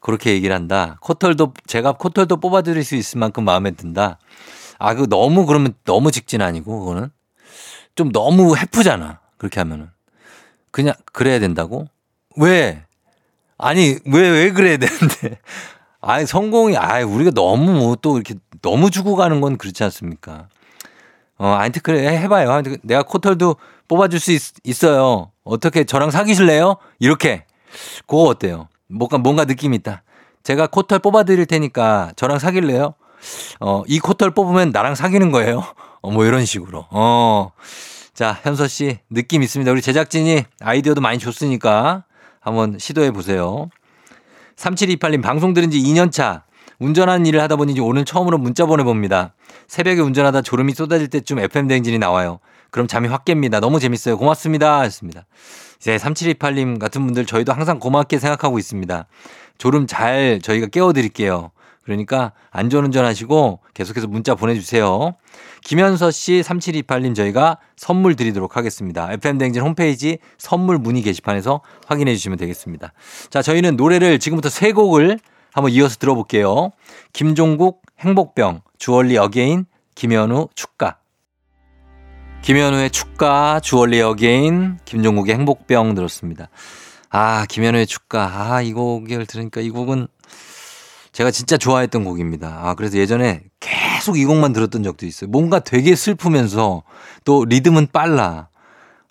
그렇게 0.00 0.32
얘기를 0.32 0.54
한다. 0.56 0.96
코털도, 1.02 1.52
제가 1.66 1.92
코털도 1.92 2.38
뽑아드릴 2.38 2.82
수 2.82 2.96
있을 2.96 3.18
만큼 3.18 3.44
마음에 3.44 3.72
든다. 3.72 4.18
아, 4.78 4.94
그 4.94 5.06
너무 5.08 5.44
그러면 5.44 5.74
너무 5.84 6.10
직진 6.10 6.40
아니고, 6.40 6.80
그거는? 6.80 7.10
좀 7.94 8.10
너무 8.10 8.56
해프잖아. 8.56 9.20
그렇게 9.36 9.60
하면은. 9.60 9.90
그냥 10.70 10.94
그래야 11.12 11.38
된다고? 11.38 11.86
왜? 12.36 12.84
아니, 13.58 13.98
왜, 14.06 14.28
왜 14.30 14.50
그래야 14.50 14.78
되는데? 14.78 15.38
아니, 16.00 16.26
성공이, 16.26 16.76
아 16.78 17.04
우리가 17.04 17.32
너무 17.32 17.72
뭐 17.72 17.96
또 17.96 18.16
이렇게 18.16 18.34
너무 18.62 18.90
주고 18.90 19.14
가는 19.16 19.40
건 19.42 19.58
그렇지 19.58 19.84
않습니까? 19.84 20.48
어, 21.38 21.48
아무튼 21.48 21.82
그래, 21.82 22.06
해봐요. 22.18 22.62
내가 22.82 23.02
코털도 23.02 23.56
뽑아줄 23.88 24.20
수 24.20 24.32
있, 24.32 24.84
어요 24.84 25.30
어떻게 25.44 25.84
저랑 25.84 26.10
사귀실래요? 26.10 26.76
이렇게. 26.98 27.44
그거 28.06 28.22
어때요? 28.22 28.68
뭔가, 28.88 29.18
뭔가 29.18 29.44
느낌이 29.44 29.76
있다. 29.76 30.02
제가 30.42 30.68
코털 30.68 31.00
뽑아드릴 31.00 31.46
테니까 31.46 32.12
저랑 32.16 32.38
사귈래요? 32.38 32.94
어, 33.60 33.82
이 33.86 33.98
코털 33.98 34.30
뽑으면 34.30 34.70
나랑 34.70 34.94
사귀는 34.94 35.30
거예요? 35.30 35.64
어, 36.02 36.10
뭐 36.10 36.24
이런 36.24 36.44
식으로. 36.44 36.86
어. 36.90 37.50
자, 38.14 38.38
현서 38.42 38.66
씨, 38.66 38.98
느낌 39.10 39.42
있습니다. 39.42 39.70
우리 39.70 39.82
제작진이 39.82 40.44
아이디어도 40.60 41.00
많이 41.00 41.18
줬으니까 41.18 42.04
한번 42.40 42.78
시도해 42.78 43.10
보세요. 43.10 43.68
3728님, 44.56 45.22
방송 45.22 45.52
들은 45.52 45.70
지 45.70 45.82
2년 45.82 46.10
차. 46.10 46.44
운전하는 46.78 47.26
일을 47.26 47.40
하다 47.40 47.56
보니 47.56 47.78
오늘 47.80 48.04
처음으로 48.04 48.38
문자 48.38 48.66
보내봅니다. 48.66 49.34
새벽에 49.66 50.00
운전하다 50.00 50.42
졸음이 50.42 50.74
쏟아질 50.74 51.08
때쯤 51.08 51.38
FM대행진이 51.38 51.98
나와요. 51.98 52.40
그럼 52.70 52.86
잠이 52.86 53.08
확 53.08 53.24
깹니다. 53.24 53.60
너무 53.60 53.80
재밌어요. 53.80 54.18
고맙습니다. 54.18 54.82
했습니다. 54.82 55.24
이제 55.78 55.96
3728님 55.96 56.78
같은 56.78 57.04
분들 57.04 57.26
저희도 57.26 57.52
항상 57.52 57.78
고맙게 57.78 58.18
생각하고 58.18 58.58
있습니다. 58.58 59.06
졸음 59.58 59.86
잘 59.86 60.40
저희가 60.42 60.66
깨워드릴게요. 60.66 61.50
그러니까 61.84 62.32
안전운전 62.50 63.04
하시고 63.04 63.60
계속해서 63.72 64.08
문자 64.08 64.34
보내주세요. 64.34 65.14
김현서 65.62 66.10
씨 66.10 66.42
3728님 66.44 67.14
저희가 67.14 67.58
선물 67.76 68.16
드리도록 68.16 68.56
하겠습니다. 68.56 69.12
FM대행진 69.12 69.62
홈페이지 69.62 70.18
선물 70.36 70.78
문의 70.78 71.02
게시판에서 71.02 71.60
확인해 71.86 72.12
주시면 72.14 72.38
되겠습니다. 72.38 72.92
자, 73.30 73.40
저희는 73.40 73.76
노래를 73.76 74.18
지금부터 74.18 74.48
세 74.48 74.72
곡을 74.72 75.20
한번 75.56 75.72
이어서 75.72 75.96
들어볼게요. 75.96 76.70
김종국 77.14 77.80
행복병, 77.98 78.60
주얼리 78.76 79.16
Again, 79.16 79.64
김연우 79.94 80.48
축가. 80.54 80.98
김연우의 82.42 82.90
축가, 82.90 83.60
주얼리 83.60 84.02
Again, 84.02 84.78
김종국의 84.84 85.34
행복병 85.34 85.94
들었습니다. 85.94 86.50
아, 87.08 87.46
김연우의 87.48 87.86
축가. 87.86 88.54
아, 88.54 88.60
이 88.60 88.74
곡을 88.74 89.24
들으니까 89.24 89.62
이 89.62 89.70
곡은 89.70 90.08
제가 91.12 91.30
진짜 91.30 91.56
좋아했던 91.56 92.04
곡입니다. 92.04 92.60
아, 92.62 92.74
그래서 92.74 92.98
예전에 92.98 93.40
계속 93.58 94.18
이 94.18 94.26
곡만 94.26 94.52
들었던 94.52 94.82
적도 94.82 95.06
있어요. 95.06 95.30
뭔가 95.30 95.60
되게 95.60 95.96
슬프면서 95.96 96.82
또 97.24 97.46
리듬은 97.46 97.88
빨라. 97.94 98.48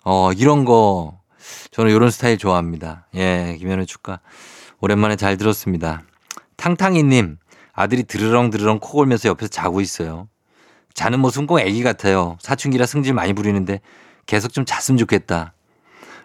어, 0.04 0.30
이런 0.32 0.64
거 0.64 1.18
저는 1.72 1.90
이런 1.90 2.12
스타일 2.12 2.38
좋아합니다. 2.38 3.08
예, 3.16 3.56
김연우 3.58 3.84
축가. 3.84 4.20
오랜만에 4.80 5.16
잘 5.16 5.36
들었습니다. 5.36 6.04
탕탕이님, 6.56 7.38
아들이 7.72 8.04
드르렁 8.04 8.50
드르렁 8.50 8.78
코 8.80 8.92
골면서 8.92 9.28
옆에서 9.28 9.48
자고 9.48 9.80
있어요. 9.80 10.28
자는 10.94 11.20
모습은 11.20 11.46
꼭 11.46 11.60
애기 11.60 11.82
같아요. 11.82 12.38
사춘기라 12.40 12.86
승질 12.86 13.12
많이 13.12 13.34
부리는데 13.34 13.80
계속 14.24 14.52
좀 14.52 14.64
잤으면 14.64 14.96
좋겠다. 14.98 15.52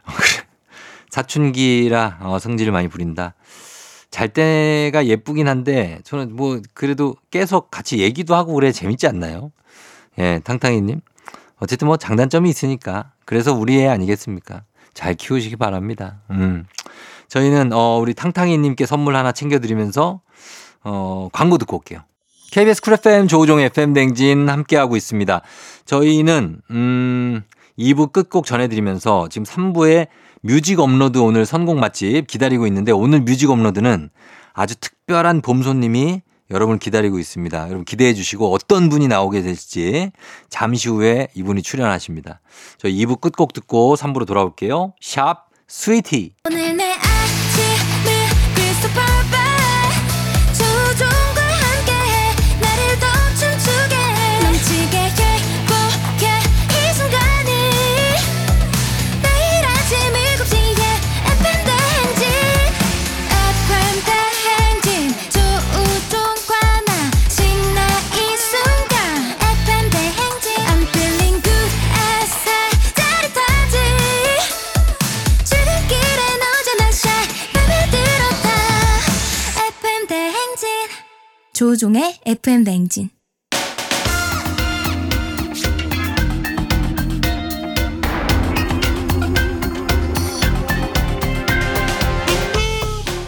사춘기라 1.09 2.19
어, 2.21 2.39
성질을 2.39 2.71
많이 2.71 2.87
부린다. 2.87 3.33
잘 4.09 4.29
때가 4.29 5.05
예쁘긴 5.05 5.47
한데 5.47 5.99
저는 6.03 6.35
뭐 6.35 6.61
그래도 6.73 7.15
계속 7.31 7.69
같이 7.69 7.99
얘기도 7.99 8.35
하고 8.35 8.53
그래 8.53 8.71
재밌지 8.71 9.07
않나요? 9.07 9.51
예, 10.19 10.39
탕탕이님. 10.43 11.01
어쨌든 11.57 11.87
뭐 11.87 11.97
장단점이 11.97 12.49
있으니까 12.49 13.11
그래서 13.25 13.53
우리 13.53 13.79
애 13.79 13.87
아니겠습니까? 13.87 14.63
잘 14.93 15.15
키우시기 15.15 15.55
바랍니다. 15.55 16.21
음. 16.31 16.65
저희는 17.31 17.71
어 17.71 17.97
우리 17.97 18.13
탕탕이님께 18.13 18.85
선물 18.85 19.15
하나 19.15 19.31
챙겨드리면서 19.31 20.19
어 20.83 21.29
광고 21.31 21.57
듣고 21.57 21.77
올게요. 21.77 22.01
KBS 22.51 22.81
Cool 22.81 22.93
FM 22.95 23.29
조우종 23.29 23.61
FM 23.61 23.93
댕진 23.93 24.49
함께하고 24.49 24.97
있습니다. 24.97 25.41
저희는 25.85 26.61
음 26.71 27.43
2부 27.79 28.11
끝곡 28.11 28.45
전해드리면서 28.45 29.29
지금 29.29 29.45
3부에 29.45 30.07
뮤직 30.41 30.81
업로드 30.81 31.19
오늘 31.19 31.45
선곡 31.45 31.77
맛집 31.77 32.27
기다리고 32.27 32.67
있는데 32.67 32.91
오늘 32.91 33.21
뮤직 33.21 33.49
업로드는 33.49 34.09
아주 34.51 34.75
특별한 34.75 35.41
봄 35.41 35.63
손님이 35.63 36.23
여러분 36.49 36.79
기다리고 36.79 37.17
있습니다. 37.17 37.57
여러분 37.67 37.85
기대해 37.85 38.13
주시고 38.13 38.51
어떤 38.53 38.89
분이 38.89 39.07
나오게 39.07 39.41
될지 39.41 40.11
잠시 40.49 40.89
후에 40.89 41.29
이분이 41.35 41.61
출연하십니다. 41.61 42.41
저희 42.77 42.93
2부 43.05 43.21
끝곡 43.21 43.53
듣고 43.53 43.95
3부로 43.95 44.27
돌아올게요. 44.27 44.95
샵 44.99 45.45
Sweety. 45.71 46.33
오늘 46.45 46.75
내 81.81 81.91
조종의 81.91 82.19
FM 82.27 82.63
냉진. 82.63 83.09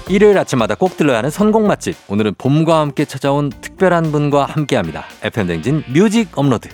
일요일 0.08 0.38
아침마다 0.38 0.76
꼭 0.76 0.98
들러야 0.98 1.18
하는 1.18 1.32
선곡 1.32 1.66
맛집. 1.66 1.96
오늘은 2.08 2.36
봄과 2.38 2.80
함께 2.80 3.06
찾아온 3.06 3.50
특별한 3.50 4.12
분과 4.12 4.46
함께합니다. 4.46 5.06
FM 5.24 5.48
댕진 5.48 5.84
뮤직 5.92 6.38
업로드. 6.38 6.70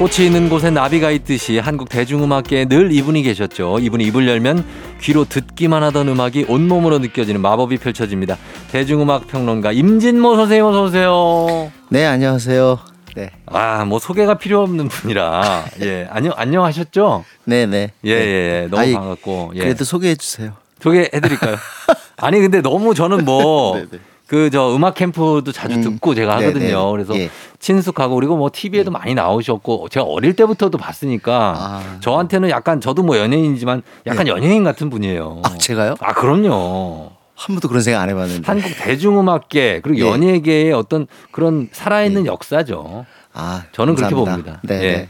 꽃이 0.00 0.24
있는 0.24 0.48
곳에 0.48 0.70
나비가 0.70 1.10
있듯이 1.10 1.58
한국 1.58 1.90
대중음악계에 1.90 2.64
늘 2.64 2.90
이분이 2.90 3.22
계셨죠. 3.22 3.80
이분이 3.80 4.04
입을 4.04 4.26
열면 4.26 4.64
귀로 5.02 5.26
듣기만 5.26 5.82
하던 5.82 6.08
음악이 6.08 6.46
온몸으로 6.48 7.00
느껴지는 7.00 7.42
마법이 7.42 7.76
펼쳐집니다. 7.76 8.38
대중음악 8.72 9.26
평론가 9.26 9.72
임진모 9.72 10.36
선생님 10.36 10.64
어서 10.64 10.84
오세요. 10.84 11.70
네, 11.90 12.06
안녕하세요. 12.06 12.78
네. 13.14 13.30
아, 13.44 13.84
뭐 13.84 13.98
소개가 13.98 14.38
필요 14.38 14.62
없는 14.62 14.88
분이라. 14.88 15.66
예. 15.84 16.08
안녕 16.10 16.32
안녕하셨죠? 16.34 17.26
네, 17.44 17.66
네. 17.66 17.92
예, 18.06 18.10
예, 18.10 18.62
예. 18.62 18.68
너무 18.70 18.80
아이, 18.80 18.94
반갑고. 18.94 19.52
예. 19.56 19.58
그래도 19.58 19.84
소개해 19.84 20.14
주세요. 20.14 20.54
소개해 20.80 21.10
드릴까요? 21.10 21.56
아니 22.16 22.40
근데 22.40 22.62
너무 22.62 22.94
저는 22.94 23.26
뭐 23.26 23.76
네, 23.76 23.84
네. 23.90 23.98
그 24.30 24.48
저 24.48 24.72
음악 24.76 24.94
캠프도 24.94 25.50
자주 25.50 25.74
음, 25.74 25.80
듣고 25.82 26.14
제가 26.14 26.36
네, 26.38 26.46
하거든요. 26.46 26.84
네. 26.86 26.92
그래서 26.92 27.18
예. 27.18 27.30
친숙하고 27.58 28.14
그리고 28.14 28.36
뭐 28.36 28.48
TV에도 28.52 28.92
많이 28.92 29.12
나오셨고 29.12 29.88
제가 29.88 30.06
어릴 30.06 30.36
때부터도 30.36 30.78
봤으니까 30.78 31.54
아. 31.58 31.96
저한테는 31.98 32.48
약간 32.48 32.80
저도 32.80 33.02
뭐 33.02 33.18
연예인이지만 33.18 33.82
약간 34.06 34.28
연예인 34.28 34.62
같은 34.62 34.88
분이에요. 34.88 35.42
아, 35.44 35.58
제가요? 35.58 35.96
아, 35.98 36.12
그럼요. 36.12 37.10
한 37.34 37.54
번도 37.56 37.66
그런 37.66 37.82
생각 37.82 38.02
안 38.02 38.08
해봤는데. 38.08 38.42
한국 38.46 38.70
대중음악계 38.78 39.80
그리고 39.82 40.06
예. 40.06 40.10
연예계의 40.12 40.72
어떤 40.74 41.08
그런 41.32 41.68
살아있는 41.72 42.26
역사죠. 42.26 43.06
아, 43.32 43.64
저는 43.72 43.96
그렇게 43.96 44.14
감사합니다. 44.14 44.60
봅니다. 44.60 44.60
네, 44.62 44.84
예. 44.84 44.92
네. 44.92 45.08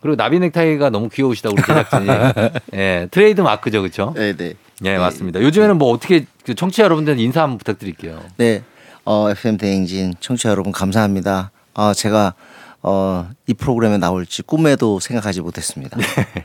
그리고 0.00 0.14
나비 0.16 0.38
넥타이가 0.38 0.90
너무 0.90 1.08
귀여우시다고 1.08 1.56
우리 1.56 1.62
제작진이. 1.62 2.06
예, 2.74 3.08
트레이드 3.10 3.40
마크죠, 3.40 3.80
그렇죠? 3.80 4.12
네, 4.16 4.36
네. 4.36 4.54
예, 4.84 4.98
맞습니다. 4.98 5.40
요즘에는 5.40 5.78
뭐 5.78 5.90
어떻게 5.90 6.26
그 6.44 6.54
청취자 6.54 6.84
여러분들 6.84 7.18
인사 7.18 7.42
한번 7.42 7.58
부탁드릴게요. 7.58 8.20
네. 8.36 8.62
어, 9.04 9.30
FM 9.30 9.56
대행진 9.56 10.14
청취자 10.20 10.50
여러분 10.50 10.72
감사합니다. 10.72 11.50
어, 11.74 11.92
제가 11.94 12.34
어, 12.82 13.28
이 13.46 13.52
프로그램에 13.52 13.98
나올지 13.98 14.42
꿈에도 14.42 15.00
생각하지 15.00 15.42
못했습니다. 15.42 15.98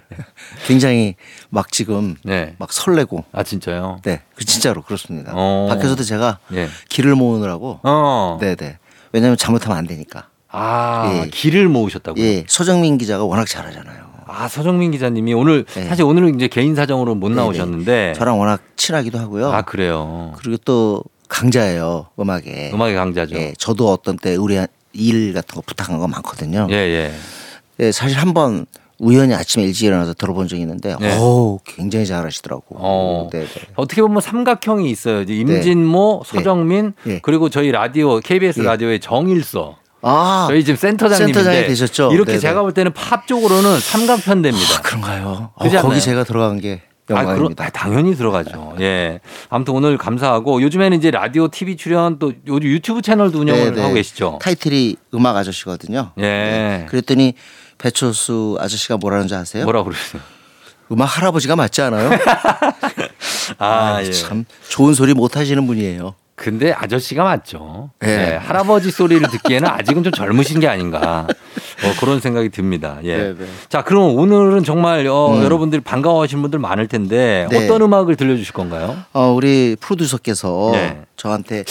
굉장히 0.67 1.15
막 1.49 1.71
지금 1.71 2.15
네. 2.23 2.55
막 2.57 2.73
설레고 2.73 3.23
아 3.31 3.43
진짜요? 3.43 3.99
네, 4.03 4.21
그 4.35 4.43
진짜로 4.43 4.81
그렇습니다. 4.81 5.31
어. 5.33 5.67
밖에서도 5.69 6.03
제가 6.03 6.39
예. 6.53 6.67
길을 6.89 7.15
모으느라고 7.15 7.79
어. 7.83 8.37
네, 8.41 8.55
네. 8.55 8.77
왜냐하면 9.13 9.37
잘못하면 9.37 9.77
안 9.77 9.87
되니까. 9.87 10.27
아 10.49 11.21
예. 11.23 11.29
길을 11.29 11.69
모으셨다고요? 11.69 12.23
예, 12.23 12.43
서정민 12.47 12.97
기자가 12.97 13.23
워낙 13.23 13.47
잘하잖아요. 13.47 14.14
아 14.27 14.47
서정민 14.47 14.91
기자님이 14.91 15.33
오늘 15.33 15.65
네. 15.65 15.85
사실 15.85 16.03
오늘은 16.05 16.35
이제 16.35 16.47
개인 16.47 16.75
사정으로 16.75 17.15
못 17.15 17.29
네, 17.29 17.35
나오셨는데. 17.35 18.13
저랑 18.15 18.39
워낙 18.39 18.61
친하기도 18.75 19.17
하고요. 19.19 19.51
아 19.51 19.61
그래요. 19.61 20.33
그리고 20.37 20.57
또 20.65 21.03
강자예요 21.29 22.07
음악에. 22.19 22.71
음악의 22.73 22.95
강자죠. 22.95 23.35
예, 23.35 23.53
저도 23.57 23.91
어떤 23.91 24.17
때 24.17 24.35
우리 24.35 24.59
일 24.93 25.33
같은 25.33 25.55
거 25.55 25.61
부탁한 25.65 25.99
거 25.99 26.07
많거든요. 26.07 26.67
예 26.71 26.75
예. 26.75 27.11
예, 27.79 27.91
사실 27.91 28.17
한번 28.17 28.65
우연히 28.97 29.33
아침에 29.33 29.65
일찍 29.65 29.87
일어나서 29.87 30.13
들어본 30.13 30.47
적이 30.47 30.61
있는데, 30.61 30.95
네. 31.01 31.17
오, 31.19 31.59
굉장히 31.65 32.05
잘하시더라고. 32.05 32.63
어. 32.79 33.29
네, 33.29 33.41
네. 33.41 33.47
어떻게 33.75 34.01
보면 34.01 34.21
삼각형이 34.21 34.89
있어요. 34.89 35.23
임진모, 35.23 36.23
네. 36.23 36.29
서정민, 36.37 36.93
예. 37.07 37.19
그리고 37.21 37.49
저희 37.49 37.71
라디오 37.71 38.21
KBS 38.21 38.61
예. 38.61 38.63
라디오의 38.63 39.01
정일서. 39.01 39.75
아, 40.07 40.45
저희 40.47 40.63
지금 40.63 40.77
센터장님인데 40.77 41.39
센터장이 41.39 41.67
되셨죠? 41.67 42.11
이렇게 42.13 42.33
네네. 42.33 42.39
제가 42.39 42.61
볼 42.61 42.73
때는 42.73 42.93
팝 42.93 43.25
쪽으로는 43.25 43.79
삼각편대입니다. 43.79 44.77
아, 44.77 44.81
그런가요? 44.81 45.51
어, 45.55 45.65
않나요? 45.65 45.81
거기 45.81 45.99
제가 45.99 46.23
들어간 46.23 46.61
게 46.61 46.83
아, 47.09 47.21
영광입니다. 47.21 47.65
아, 47.65 47.69
당연히 47.71 48.15
들어가죠. 48.15 48.75
예. 48.81 49.19
아무튼 49.49 49.73
오늘 49.73 49.97
감사하고 49.97 50.61
요즘에는 50.61 50.95
이제 50.97 51.09
라디오, 51.09 51.47
TV 51.47 51.75
출연 51.75 52.19
또 52.19 52.33
요즘 52.45 52.69
유튜브 52.69 53.01
채널도 53.01 53.39
운영을 53.39 53.65
네, 53.65 53.71
네. 53.71 53.81
하고 53.81 53.95
계시죠. 53.95 54.37
타이틀이 54.41 54.95
음악 55.15 55.37
아저씨거든요. 55.37 56.11
네. 56.17 56.23
예. 56.83 56.85
그랬더니 56.87 57.33
배철수 57.79 58.57
아저씨가 58.59 58.97
뭐라는 58.97 59.27
줄 59.27 59.37
아세요? 59.37 59.63
뭐라 59.63 59.83
그러세요? 59.83 60.21
음악 60.91 61.05
할아버지가 61.17 61.55
맞지 61.55 61.81
않아요? 61.81 62.11
아, 63.57 64.03
예. 64.03 64.11
참 64.11 64.45
좋은 64.69 64.93
소리 64.93 65.15
못 65.15 65.35
하시는 65.35 65.65
분이에요. 65.65 66.13
근데 66.35 66.73
아저씨가 66.73 67.23
맞죠. 67.23 67.91
예. 68.03 68.09
예. 68.09 68.35
할아버지 68.35 68.91
소리를 68.91 69.25
듣기에는 69.29 69.67
아직은 69.69 70.03
좀 70.03 70.11
젊으신 70.11 70.59
게 70.59 70.67
아닌가. 70.67 71.25
어, 71.29 71.99
그런 71.99 72.19
생각이 72.19 72.49
듭니다. 72.49 72.99
예. 73.03 73.17
네, 73.17 73.33
네. 73.37 73.45
자, 73.69 73.83
그럼 73.83 74.17
오늘은 74.17 74.63
정말 74.65 75.07
어, 75.07 75.33
음. 75.33 75.43
여러분들이 75.43 75.81
반가워하시는 75.81 76.41
분들 76.41 76.59
많을 76.59 76.87
텐데 76.87 77.47
네. 77.49 77.63
어떤 77.65 77.81
음악을 77.83 78.17
들려주실 78.17 78.53
건가요? 78.53 78.97
어, 79.13 79.31
우리 79.31 79.77
프로듀서께서 79.79 80.71
네. 80.73 81.01
저한테 81.15 81.63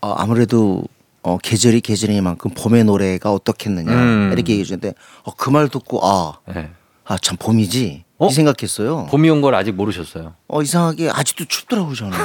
어, 0.00 0.12
아무래도 0.16 0.82
어, 1.22 1.38
계절이 1.38 1.80
계절이만큼 1.82 2.50
봄의 2.56 2.82
노래가 2.84 3.32
어떻겠느냐 3.32 3.92
음. 3.92 4.30
이렇게 4.32 4.52
얘기해 4.54 4.64
주는데 4.64 4.94
어, 5.22 5.32
그 5.36 5.50
말 5.52 5.68
듣고 5.68 6.00
아, 6.04 6.38
예. 6.56 6.70
아, 7.04 7.16
참 7.18 7.36
봄이지 7.38 8.02
어? 8.22 8.28
이 8.28 8.32
생각했어요. 8.32 9.06
봄이 9.10 9.28
온 9.30 9.40
걸 9.42 9.54
아직 9.54 9.72
모르셨어요. 9.72 10.34
어, 10.48 10.62
이상하게 10.62 11.10
아직도 11.10 11.44
춥더라고요 11.46 11.94
저는. 11.94 12.16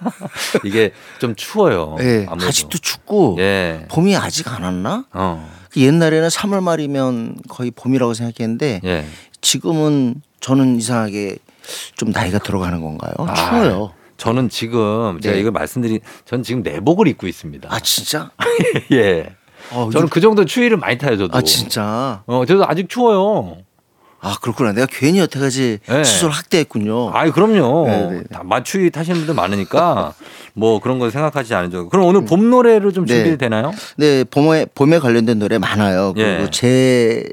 이게 0.64 0.92
좀 1.20 1.34
추워요. 1.34 1.96
예, 2.00 2.26
아무래도. 2.28 2.48
아직도 2.48 2.78
춥고 2.78 3.36
예. 3.38 3.86
봄이 3.88 4.16
아직 4.16 4.50
안 4.52 4.62
왔나? 4.62 5.04
어. 5.12 5.50
그 5.70 5.80
옛날에는 5.80 6.28
3월 6.28 6.62
말이면 6.62 7.36
거의 7.48 7.70
봄이라고 7.70 8.14
생각했는데 8.14 8.80
예. 8.84 9.06
지금은 9.40 10.22
저는 10.40 10.76
이상하게 10.76 11.36
좀 11.96 12.10
나이가 12.10 12.38
들어가는 12.38 12.80
건가요? 12.80 13.12
아, 13.18 13.34
추워요. 13.34 13.92
저는 14.16 14.48
지금 14.48 15.20
제가 15.20 15.34
네. 15.34 15.40
이걸 15.40 15.52
말씀드린 15.52 16.00
전 16.24 16.42
지금 16.42 16.62
내복을 16.62 17.06
입고 17.08 17.26
있습니다. 17.26 17.68
아 17.70 17.80
진짜? 17.80 18.30
예. 18.92 19.34
어, 19.72 19.90
저는 19.92 20.06
이거- 20.06 20.14
그 20.14 20.20
정도 20.20 20.44
추위를 20.44 20.76
많이 20.76 20.96
타요, 20.96 21.16
저도. 21.18 21.36
아 21.36 21.42
진짜? 21.42 22.22
어, 22.26 22.44
저도 22.46 22.64
아직 22.66 22.88
추워요. 22.88 23.58
아 24.26 24.36
그렇구나. 24.40 24.72
내가 24.72 24.86
괜히 24.90 25.20
여태까지 25.20 25.78
네. 25.86 26.04
스스로 26.04 26.30
학대했군요. 26.32 27.10
아이, 27.14 27.30
그럼요. 27.30 27.86
네, 27.86 28.10
네. 28.10 28.22
다 28.32 28.42
맞추위 28.44 28.90
타시는 28.90 29.18
분들 29.18 29.34
많으니까 29.34 30.14
뭐 30.54 30.80
그런 30.80 30.98
거 30.98 31.10
생각하지 31.10 31.54
않으죠. 31.54 31.88
그럼 31.88 32.06
오늘 32.06 32.24
봄 32.24 32.50
노래로 32.50 32.92
좀 32.92 33.06
네. 33.06 33.22
준비되나요? 33.22 33.72
네, 33.96 34.24
봄에 34.24 34.66
봄에 34.74 34.98
관련된 34.98 35.38
노래 35.38 35.58
많아요. 35.58 36.12
그리고 36.14 36.42
예. 36.42 36.50
제 36.50 37.28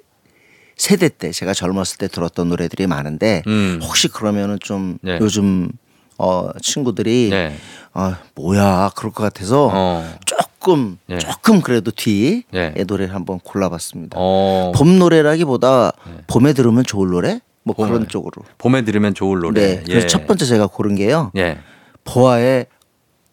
세대 0.75 1.09
때 1.09 1.31
제가 1.31 1.53
젊었을 1.53 1.97
때 1.97 2.07
들었던 2.07 2.49
노래들이 2.49 2.87
많은데 2.87 3.43
음. 3.47 3.79
혹시 3.81 4.07
그러면은 4.07 4.59
좀 4.61 4.97
네. 5.01 5.17
요즘 5.19 5.71
어 6.19 6.49
친구들이 6.61 7.29
네. 7.31 7.55
아 7.93 8.17
뭐야 8.35 8.91
그럴 8.95 9.11
것 9.11 9.23
같아서 9.23 9.69
어. 9.73 10.17
조금 10.63 10.97
예. 11.09 11.17
조금 11.17 11.61
그래도 11.61 11.91
뒤의 11.91 12.43
예. 12.53 12.73
노래를 12.87 13.13
한번 13.13 13.39
골라봤습니다. 13.39 14.15
어. 14.17 14.71
봄 14.73 14.97
노래라기보다 14.97 15.91
네. 16.07 16.13
봄에 16.27 16.53
들으면 16.53 16.85
좋을 16.85 17.09
노래 17.09 17.41
뭐 17.63 17.75
봄에. 17.75 17.89
그런 17.89 18.07
쪽으로. 18.07 18.43
봄에 18.57 18.83
들으면 18.83 19.13
좋을 19.13 19.39
노래. 19.41 19.61
네. 19.77 19.83
그래서 19.85 20.07
첫 20.07 20.25
번째 20.25 20.45
제가 20.45 20.67
고른 20.67 20.95
게요. 20.95 21.31
예. 21.35 21.59
보아의 22.05 22.67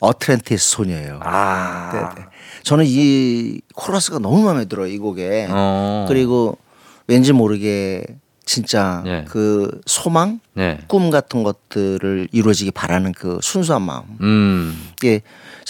어트랜티스 0.00 0.70
소녀예요. 0.70 1.20
아. 1.22 1.90
네, 1.92 2.22
네. 2.22 2.28
저는 2.64 2.84
이 2.88 3.60
코러스가 3.74 4.18
너무 4.18 4.42
마음에 4.42 4.64
들어요 4.64 4.88
이 4.88 4.98
곡에. 4.98 5.46
어. 5.50 6.06
그리고 6.08 6.58
왠지 7.06 7.32
모르게 7.32 8.04
진짜 8.44 9.04
예. 9.06 9.24
그 9.28 9.80
소망, 9.86 10.40
네. 10.54 10.80
꿈 10.88 11.10
같은 11.10 11.44
것들을 11.44 12.28
이루어지기 12.32 12.72
바라는 12.72 13.12
그 13.12 13.38
순수한 13.42 13.82
마음. 13.82 14.02
음. 14.20 14.88
이게 14.96 15.22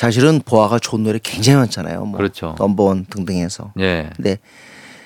사실은 0.05 0.41
보아가 0.43 0.79
좋은 0.79 1.03
노래 1.03 1.19
굉장히 1.23 1.59
많잖아요. 1.59 2.07
뭐 2.07 2.17
그렇죠. 2.17 2.55
넘버원 2.59 3.05
등등해서. 3.11 3.75
예. 3.81 4.09
근데 4.17 4.39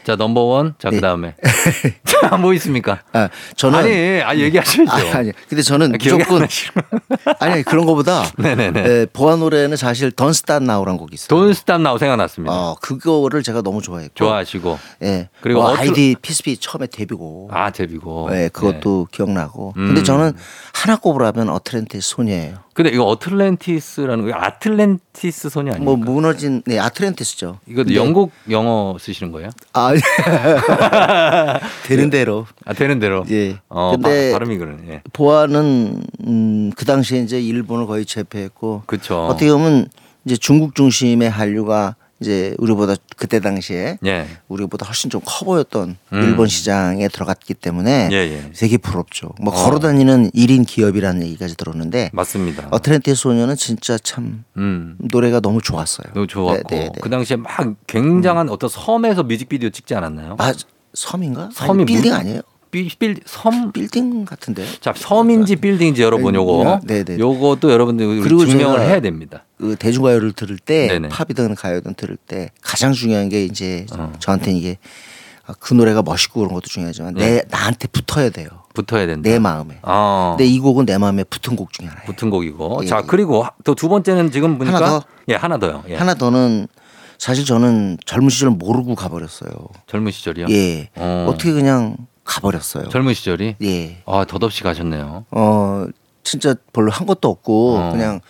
자, 0.05 0.15
넘버원. 0.15 0.75
자, 0.79 0.91
네. 0.91 0.97
그다음에. 0.97 1.35
자, 2.05 2.37
뭐 2.37 2.53
있습니까? 2.55 3.01
아, 3.13 3.29
저는 3.57 3.79
아니, 3.79 4.23
아 4.23 4.37
얘기하셔야죠. 4.37 4.93
아니, 4.93 5.11
아니. 5.11 5.33
근데 5.49 5.63
저는 5.63 5.87
안 5.87 5.93
무조건. 5.99 6.47
아니 7.41 7.63
그런 7.65 7.87
거보다 7.87 8.23
네네네. 8.39 8.81
에, 8.85 9.07
보아 9.07 9.35
노래는 9.37 9.77
사실 9.77 10.13
Don't 10.13 10.33
Start 10.33 10.65
Now란 10.65 10.97
곡이 10.99 11.15
있어요. 11.15 11.29
Don't 11.29 11.55
Start 11.55 11.81
Now 11.81 11.99
생각났습니다. 11.99 12.53
어, 12.55 12.77
그거를 12.81 13.43
제가 13.43 13.63
너무 13.63 13.83
좋아했고. 13.83 14.15
좋아하시고. 14.15 14.79
예. 15.03 15.29
그리고 15.41 15.63
그리고 15.63 15.63
어트- 15.63 15.81
아이디 15.81 16.17
피스피 16.23 16.59
처음에 16.59 16.87
데뷔고. 16.87 17.49
아, 17.51 17.71
데뷔고. 17.71 18.29
예, 18.33 18.49
그것도 18.53 19.09
기억나고. 19.11 19.73
음. 19.77 19.87
근데 19.89 20.03
저는 20.05 20.35
하나 20.75 20.97
꼽으라면 20.97 21.49
어트랜티스 21.49 22.11
소녀예요. 22.11 22.59
근데 22.75 22.91
이거 22.91 23.05
어틀랜티스라는 23.05 24.29
거 24.29 24.37
아틀랜티스 24.37 25.49
손이 25.49 25.71
아니에요? 25.71 25.85
뭐 25.85 25.97
무너진 25.97 26.61
네 26.67 26.79
아틀랜티스죠. 26.81 27.61
이것도 27.67 27.85
근데- 27.85 27.95
영국 27.95 28.33
영어 28.51 28.97
쓰시는 28.99 29.31
거예요? 29.33 29.51
아 29.73 29.93
되는 31.87 32.11
대로. 32.11 32.47
아 32.65 32.73
되는 32.75 32.99
대로. 32.99 33.25
예. 33.31 33.59
어, 33.69 33.93
근데 33.93 34.33
바, 34.33 34.39
발음이 34.39 34.59
그러네. 34.59 34.83
예. 34.89 35.03
보아는 35.13 36.03
음, 36.27 36.73
그 36.77 36.85
당시에 36.85 37.21
이제 37.21 37.41
일본을 37.41 37.87
거의 37.87 38.05
제패했고 38.05 38.83
그렇죠. 38.87 39.27
어떻게 39.27 39.51
보면 39.53 39.89
이제 40.25 40.37
중국 40.37 40.75
중심의 40.75 41.31
한류가 41.31 41.95
이제 42.25 42.55
우리보다 42.59 42.95
그때 43.19 43.39
당시에 43.41 43.99
예. 44.07 44.27
우리보다 44.49 44.87
훨씬 44.87 45.11
좀 45.11 45.21
커 45.25 45.45
보였던 45.45 45.97
음. 46.13 46.23
일본 46.23 46.49
시장에 46.49 47.09
들어갔기 47.09 47.53
때문에 47.55 48.09
예, 48.13 48.17
예. 48.17 48.51
되게 48.57 48.79
부럽죠. 48.79 49.31
뭐 49.41 49.53
어. 49.55 49.65
걸어 49.65 49.79
다니는 49.79 50.31
1인 50.31 50.67
기업이라는 50.67 51.23
얘기까지 51.23 51.55
들었는데 51.57 52.11
맞습니다. 52.15 52.69
아틀란티스 52.71 53.15
소녀는 53.23 53.57
진짜 53.57 53.99
참 53.99 54.45
음. 54.57 54.97
노래가 55.01 55.41
너무 55.41 55.61
좋았어요. 55.61 56.13
너무 56.15 56.27
좋았고 56.27 56.63
네, 56.69 56.77
네, 56.77 56.85
네. 56.87 56.93
그 57.01 57.11
당시에 57.11 57.37
막 57.37 57.75
굉장한 57.87 58.49
어떤 58.49 58.71
섬에서 58.71 59.23
뮤직비디오 59.23 59.69
찍지 59.71 59.95
않았나요? 59.95 60.37
아, 60.39 60.53
섬인가? 60.95 61.51
섬이 61.53 61.71
아니, 61.83 61.85
빌딩 61.85 62.11
뭐- 62.13 62.21
아니에요? 62.21 62.41
빌, 62.75 62.91
빌, 62.99 63.21
섬, 63.25 63.71
빌딩 63.71 64.25
같은데. 64.25 64.65
자, 64.81 64.93
섬인지 64.97 65.55
빌딩인지 65.57 66.03
여러분 66.03 66.35
요거. 66.35 66.81
네, 66.83 67.05
네. 67.05 67.17
요것도 67.21 67.71
여러분들 67.71 68.21
그리고 68.21 68.45
증명을 68.45 68.81
해야 68.81 68.99
됩니다. 68.99 69.45
그 69.59 69.77
대중가요를 69.79 70.33
들을 70.33 70.59
때 70.59 70.89
네네. 70.89 71.09
팝이든 71.09 71.55
가요든 71.55 71.95
들을 71.95 72.17
때 72.17 72.51
가장 72.61 72.93
중요한 72.93 73.29
게 73.29 73.45
이제 73.45 73.87
어. 73.97 74.13
저한테는 74.19 74.59
이게 74.59 74.79
아, 75.47 75.53
그 75.61 75.73
노래가 75.75 76.03
멋있고 76.03 76.41
그런 76.41 76.53
것도 76.55 76.67
중요하지만 76.67 77.15
네. 77.15 77.27
내 77.37 77.43
나한테 77.49 77.87
붙어야 77.87 78.31
돼요. 78.31 78.49
붙어야 78.75 79.07
된다. 79.07 79.31
내 79.31 79.39
마음에. 79.39 79.79
어. 79.83 80.35
근데 80.37 80.51
이 80.51 80.59
곡은 80.59 80.85
내 80.85 80.99
마음에 80.99 81.23
붙은 81.23 81.55
곡 81.55 81.73
중에 81.73 81.87
하나예요. 81.87 82.07
붙은 82.07 82.29
곡이고. 82.31 82.81
예, 82.83 82.87
자, 82.89 82.99
예. 82.99 83.07
그리고 83.07 83.47
또 83.63 83.77
두 83.77 83.89
번째는 83.89 84.33
지금 84.33 84.59
보니까 84.59 84.79
하나 84.79 84.87
더? 84.89 85.03
예, 85.29 85.35
하나 85.37 85.59
더요. 85.59 85.85
예. 85.89 85.95
하나 85.95 86.15
더는 86.15 86.67
사실 87.19 87.45
저는 87.45 87.99
젊은 88.05 88.31
시절 88.31 88.51
모르고 88.51 88.97
가버렸어요. 88.97 89.53
젊은 89.87 90.11
시절이요? 90.11 90.47
예. 90.51 90.89
어. 90.97 91.27
어. 91.29 91.35
떻게 91.39 91.53
그냥 91.53 91.97
가버렸어요. 92.25 92.89
젊은 92.89 93.15
시절이? 93.15 93.57
예. 93.63 94.03
아, 94.07 94.25
덧없이 94.25 94.63
가셨네요. 94.63 95.27
어 95.31 95.87
진짜 96.23 96.55
별로 96.73 96.91
한 96.91 97.07
것도 97.07 97.29
없고 97.29 97.77
어. 97.77 97.91
그냥 97.93 98.21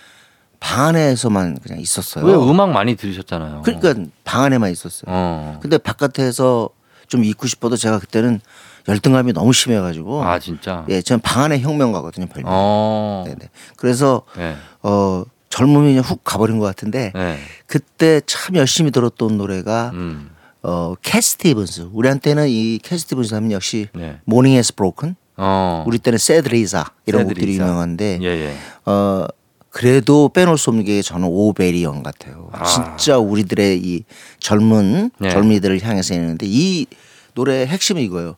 방 0.61 0.87
안에서만 0.87 1.59
그냥 1.63 1.81
있었어요. 1.81 2.25
왜 2.25 2.35
음악 2.35 2.71
많이 2.71 2.97
들으셨잖아요. 2.97 3.63
그러니까 3.63 3.95
방 4.25 4.43
안에만 4.45 4.71
있었어요. 4.71 5.05
어. 5.07 5.59
근데 5.63 5.79
바깥에서 5.79 6.71
좀 7.07 7.23
있고 7.25 7.47
싶어도 7.47 7.77
제가 7.77 7.99
그때는 7.99 8.41
열등감이 8.89 9.33
너무 9.33 9.53
심해가지고 9.53 10.25
아, 10.25 10.39
진짜? 10.39 10.85
예, 10.89 11.01
저는 11.01 11.21
방 11.21 11.45
안에 11.45 11.61
혁명가거든요, 11.61 12.27
별명. 12.27 12.51
어. 12.53 13.25
네네. 13.27 13.51
그래서 13.77 14.23
네. 14.37 14.57
어 14.83 15.25
젊음이 15.51 15.89
그냥 15.89 16.03
훅 16.03 16.23
가버린 16.25 16.59
것 16.59 16.67
같은데 16.67 17.13
네. 17.15 17.39
그때 17.67 18.21
참 18.27 18.57
열심히 18.57 18.91
들었던 18.91 19.39
노래가 19.39 19.91
음. 19.95 20.31
어 20.65 20.95
캣 21.03 21.24
스티븐스. 21.24 21.91
우리한테는 21.93 22.49
이 22.49 22.79
캣 22.83 22.96
스티븐스 22.96 23.35
하면 23.35 23.53
역시 23.53 23.89
네. 23.95 24.19
Morning 24.25 24.55
Has 24.55 24.75
Broken. 24.75 25.15
어. 25.37 25.85
우리 25.87 25.99
때는 25.99 26.19
세드리사 26.19 26.87
이런 27.07 27.23
Sad 27.23 27.35
곡들이. 27.35 27.55
유명한데 27.55 28.19
예, 28.23 28.27
예. 28.27 28.57
어 28.87 29.27
그래도 29.71 30.29
빼놓을 30.31 30.57
수 30.57 30.71
없는 30.71 30.85
게 30.85 31.03
저는 31.03 31.29
오베리언 31.29 32.03
같아요. 32.03 32.49
아. 32.53 32.65
진짜 32.65 33.19
우리들의 33.19 33.79
이 33.79 34.05
젊은 34.39 35.11
네. 35.19 35.31
젊이들을 35.31 35.83
향해서 35.83 36.15
있는데 36.15 36.47
이 36.49 36.87
노래의 37.35 37.67
핵심은 37.67 38.01
이거예요. 38.03 38.37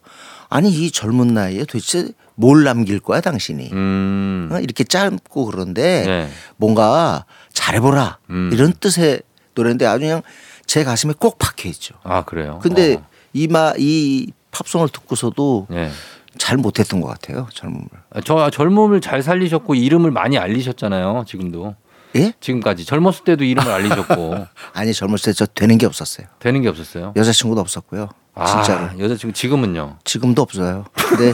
아니 0.48 0.70
이 0.70 0.90
젊은 0.90 1.28
나이에 1.34 1.64
도대체 1.64 2.08
뭘 2.34 2.64
남길 2.64 2.98
거야 2.98 3.20
당신이? 3.20 3.70
음. 3.72 4.48
어, 4.50 4.58
이렇게 4.58 4.82
짧고 4.84 5.44
그런데 5.46 6.04
네. 6.06 6.28
뭔가 6.56 7.24
잘해보라 7.52 8.18
음. 8.30 8.50
이런 8.52 8.72
뜻의 8.72 9.20
노래인데 9.54 9.86
아주 9.86 10.00
그냥 10.00 10.22
제 10.66 10.84
가슴에 10.84 11.12
꼭 11.18 11.38
박혀 11.38 11.68
있죠. 11.70 11.94
아, 12.02 12.22
그래요? 12.24 12.58
근데 12.62 12.94
어. 12.96 13.06
이마 13.32 13.72
이 13.78 14.30
팝송을 14.50 14.88
듣고서도 14.88 15.68
예. 15.72 15.90
잘 16.38 16.56
못했던 16.58 17.00
것 17.00 17.08
같아요 17.08 17.46
젊음을. 17.52 17.86
아, 18.10 18.20
저 18.22 18.50
젊음을 18.50 19.00
잘 19.00 19.22
살리셨고 19.22 19.74
이름을 19.74 20.10
많이 20.10 20.38
알리셨잖아요. 20.38 21.24
지금도. 21.26 21.76
예? 22.16 22.32
지금까지 22.40 22.84
젊었을 22.86 23.24
때도 23.24 23.44
이름을 23.44 23.70
알리셨고 23.70 24.46
아니 24.72 24.94
젊었을 24.94 25.32
때 25.32 25.32
저 25.32 25.46
되는 25.46 25.76
게 25.78 25.86
없었어요. 25.86 26.26
되는 26.38 26.62
게 26.62 26.68
없었어요. 26.68 27.12
여자친구도 27.16 27.60
없었고요. 27.60 28.08
아, 28.34 28.46
진짜로. 28.62 28.98
여자친구 28.98 29.32
지금은요. 29.34 29.98
지금도 30.04 30.42
없어요. 30.42 30.84
근데 30.94 31.32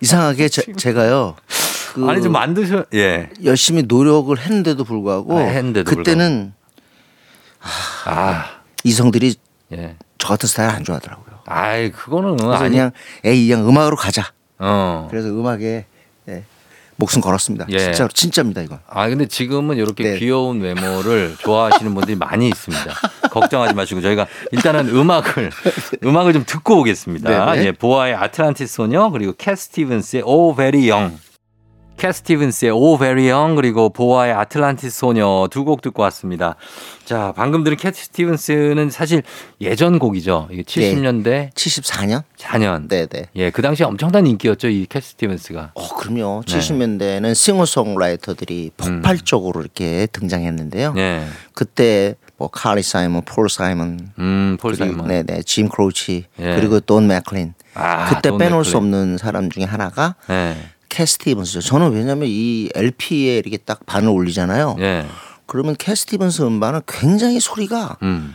이상하게 0.00 0.48
제, 0.48 0.62
제가요. 0.76 1.36
그 1.94 2.06
아니 2.08 2.22
좀 2.22 2.32
만드셔. 2.32 2.84
예. 2.94 3.30
열심히 3.44 3.82
노력을 3.82 4.36
했는데도 4.38 4.84
불구하고 4.84 5.38
아, 5.38 5.42
했는데도 5.42 5.94
그때는 5.96 6.52
아. 8.04 8.46
이성들이 8.84 9.34
예. 9.72 9.96
저 10.18 10.28
같은 10.28 10.48
스타일 10.48 10.70
안 10.70 10.84
좋아하더라고요. 10.84 11.26
아이 11.46 11.90
그거는 11.90 12.36
그래서 12.36 12.54
아니. 12.54 12.70
그냥 12.70 12.90
에이 13.24 13.48
그냥 13.48 13.68
음악으로 13.68 13.96
가자. 13.96 14.32
어. 14.58 15.06
그래서 15.10 15.28
음악에 15.28 15.86
예, 16.28 16.44
목숨 16.96 17.20
걸었습니다. 17.20 17.66
예. 17.70 17.78
진짜로 17.78 18.08
진짜입니다 18.08 18.62
이건. 18.62 18.78
아 18.88 19.08
근데 19.08 19.26
지금은 19.26 19.76
이렇게 19.76 20.04
네. 20.04 20.18
귀여운 20.18 20.60
외모를 20.60 21.36
좋아하시는 21.38 21.94
분들이 21.94 22.16
많이 22.16 22.48
있습니다. 22.48 22.94
걱정하지 23.30 23.74
마시고 23.74 24.00
저희가 24.00 24.26
일단은 24.52 24.88
음악을 24.88 25.50
음악을 26.04 26.32
좀 26.32 26.44
듣고 26.46 26.80
오겠습니다. 26.80 27.54
네 27.54 27.60
네. 27.60 27.66
예, 27.66 27.72
보아의 27.72 28.14
아틀란티스 28.14 28.72
소녀 28.74 29.10
그리고 29.10 29.32
캣 29.36 29.56
스티븐스의 29.58 30.22
Oh 30.24 30.54
Very 30.54 30.88
Young. 30.88 31.18
캣 31.96 32.12
스티븐스의 32.12 32.70
Oh 32.72 32.98
Very 32.98 33.28
Young 33.28 33.54
그리고 33.56 33.88
보아의 33.88 34.32
아틀란티스 34.32 34.98
소녀 34.98 35.48
두 35.50 35.64
곡 35.64 35.80
듣고 35.82 36.02
왔습니다. 36.04 36.54
자 37.04 37.32
방금 37.34 37.64
들은 37.64 37.76
캣 37.76 37.94
스티븐스는 37.96 38.90
사실 38.90 39.22
예전 39.60 39.98
곡이죠. 39.98 40.48
이게 40.52 40.62
70년대 40.62 41.52
74년? 41.54 42.22
4년. 42.38 42.88
네 42.88 43.06
네. 43.06 43.24
예, 43.34 43.50
그 43.50 43.62
당시에 43.62 43.86
엄청난 43.86 44.26
인기였죠 44.26 44.68
이 44.68 44.75
캣 44.75 45.02
스티븐스가. 45.02 45.70
어 45.74 45.88
그럼요. 45.96 46.42
네. 46.46 46.58
70년대에는 46.58 47.34
싱어송라이터들이 47.34 48.72
폭발적으로 48.76 49.60
이렇게 49.62 50.06
등장했는데요. 50.12 50.90
음. 50.90 50.98
예. 50.98 51.26
그때 51.54 52.14
뭐 52.36 52.48
칼리 52.48 52.82
사이먼, 52.82 53.22
폴 53.24 53.48
사이먼, 53.48 54.10
음, 54.18 54.56
폴 54.60 54.74
사이먼. 54.76 55.08
네네, 55.08 55.42
짐 55.46 55.68
크로치 55.70 56.26
예. 56.38 56.54
그리고 56.56 56.80
돈 56.80 57.06
맥클린. 57.06 57.54
아, 57.74 58.10
그때 58.10 58.28
돈 58.28 58.38
빼놓을 58.38 58.64
수 58.64 58.76
맥클린. 58.76 58.94
없는 58.94 59.18
사람 59.18 59.48
중에 59.50 59.64
하나가 59.64 60.14
예. 60.30 60.54
캣 60.96 61.04
스티븐스죠. 61.04 61.60
저는 61.60 61.92
왜냐하면 61.92 62.26
이 62.30 62.70
LP에 62.74 63.36
이렇게 63.36 63.58
딱 63.58 63.84
반을 63.84 64.08
올리잖아요. 64.08 64.76
예. 64.78 65.04
그러면 65.44 65.76
캐 65.78 65.94
스티븐스 65.94 66.40
음반은 66.40 66.80
굉장히 66.86 67.38
소리가 67.38 67.98
음. 68.02 68.32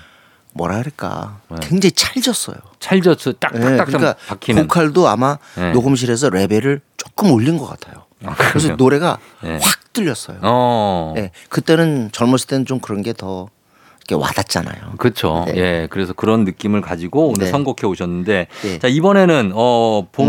뭐라 0.53 0.77
그럴까 0.77 1.39
네. 1.49 1.55
굉장히 1.61 1.91
찰졌어요. 1.93 2.57
찰져서 2.79 3.31
예, 3.31 3.33
딱딱딱 3.39 3.87
그러니까 3.87 4.15
박히는. 4.27 4.67
보컬도 4.67 5.07
아마 5.07 5.39
네. 5.57 5.71
녹음실에서 5.71 6.29
레벨을 6.29 6.81
조금 6.97 7.31
올린 7.31 7.57
것 7.57 7.65
같아요. 7.65 8.05
아, 8.25 8.35
그래서? 8.35 8.75
노래가 8.75 9.17
네. 9.41 9.57
확 9.59 9.91
들렸어요. 9.93 10.37
어. 10.43 11.15
예, 11.17 11.31
그때는 11.49 12.11
젊었을 12.11 12.45
때는 12.45 12.65
좀 12.67 12.79
그런 12.79 13.01
게 13.01 13.13
더 13.13 13.47
와닿잖아요. 14.13 14.95
그렇죠. 14.97 15.45
네. 15.47 15.53
예. 15.55 15.87
그래서 15.89 16.11
그런 16.11 16.43
느낌을 16.43 16.81
가지고 16.81 17.29
오늘 17.29 17.45
네. 17.45 17.49
선곡해 17.49 17.85
오셨는데 17.85 18.47
네. 18.61 18.79
자, 18.79 18.89
이번에는 18.89 19.53
어, 19.55 20.05
봄 20.11 20.27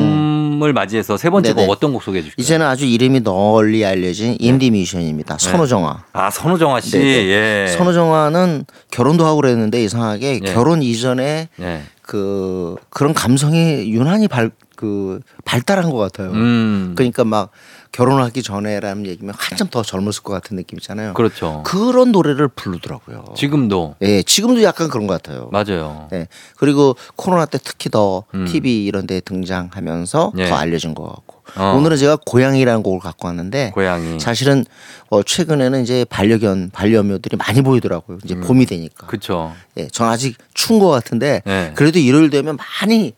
을 0.65 0.73
맞이해서 0.73 1.17
세 1.17 1.29
번째 1.31 1.55
네네. 1.55 1.67
곡 1.67 1.73
어떤 1.73 1.93
곡 1.93 2.03
소개해 2.03 2.23
주실까요? 2.23 2.43
이제는 2.43 2.67
아주 2.67 2.85
이름이 2.87 3.21
널리 3.21 3.85
알려진 3.85 4.37
인디 4.39 4.71
뮤지션입니다. 4.71 5.39
선호정아. 5.39 6.05
아, 6.13 6.31
선우정아 6.31 6.81
씨. 6.81 6.99
예. 6.99 7.67
선호정아는 7.77 8.67
결혼도 8.91 9.25
하고 9.27 9.37
그랬는데 9.41 9.83
이상하게 9.83 10.41
네. 10.43 10.53
결혼 10.53 10.83
이전에 10.83 11.49
예. 11.61 11.83
그 12.03 12.77
그런 12.91 13.13
감성이 13.15 13.91
유난히 13.93 14.29
발 14.29 14.51
그 14.83 15.21
발달한 15.45 15.91
것 15.91 15.97
같아요. 15.99 16.33
음. 16.33 16.95
그러니까 16.97 17.23
막 17.25 17.51
결혼하기 17.93 18.43
전에라는 18.43 19.07
얘기면 19.07 19.35
한참 19.37 19.69
더 19.69 19.83
젊었을 19.83 20.23
것 20.23 20.33
같은 20.33 20.57
느낌 20.57 20.79
있잖아요. 20.79 21.13
그렇죠. 21.13 21.63
그런 21.65 22.11
노래를 22.11 22.49
부르더라고요. 22.49 23.27
지금도 23.37 23.97
예, 24.01 24.23
지금도 24.23 24.63
약간 24.63 24.89
그런 24.89 25.07
것 25.07 25.23
같아요. 25.23 25.51
맞아요. 25.53 26.09
네. 26.11 26.27
그리고 26.57 26.97
코로나 27.17 27.45
때 27.45 27.59
특히 27.63 27.91
더 27.91 28.25
음. 28.35 28.47
TV 28.47 28.87
이런 28.87 29.07
데 29.07 29.21
등장하면서 29.21 30.33
예. 30.39 30.49
더 30.49 30.57
알려진 30.57 30.95
것 30.95 31.05
같고. 31.05 31.43
어. 31.57 31.75
오늘은 31.77 31.99
제가 31.99 32.17
고양이라는 32.25 32.83
곡을 32.83 32.99
갖고 33.01 33.27
왔는데 33.29 33.73
고양이. 33.75 34.19
사실은 34.19 34.65
어 35.11 35.23
최근에는 35.23 35.83
이제 35.83 36.07
반려견, 36.09 36.71
반려묘들이 36.73 37.37
많이 37.37 37.61
보이더라고요. 37.61 38.19
이제 38.25 38.35
봄이 38.37 38.65
되니까. 38.65 39.07
음. 39.07 39.09
그렇죠. 39.09 39.53
예, 39.77 39.89
전 39.89 40.09
아직 40.09 40.39
추운 40.55 40.81
것 40.81 40.89
같은데 40.89 41.43
예. 41.47 41.73
그래도 41.75 41.99
일요일 41.99 42.31
되면 42.31 42.57
많이 42.57 43.13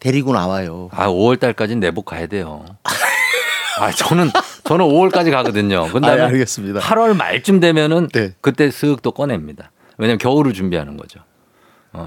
데리고 0.00 0.32
나와요. 0.32 0.88
아, 0.92 1.08
5월 1.08 1.38
달까지는 1.38 1.80
내복 1.80 2.06
가야 2.06 2.26
돼요. 2.26 2.64
아, 3.78 3.90
저는 3.90 4.30
저는 4.64 4.84
5월까지 4.86 5.30
가거든요. 5.30 5.88
근데 5.92 6.08
아, 6.08 6.26
알겠습니다. 6.26 6.80
8월 6.80 7.16
말쯤 7.16 7.60
되면은 7.60 8.08
네. 8.12 8.34
그때 8.40 8.68
쓱 8.68 9.02
또 9.02 9.12
꺼냅니다. 9.12 9.70
왜냐면 9.96 10.18
겨울을 10.18 10.52
준비하는 10.52 10.96
거죠. 10.96 11.20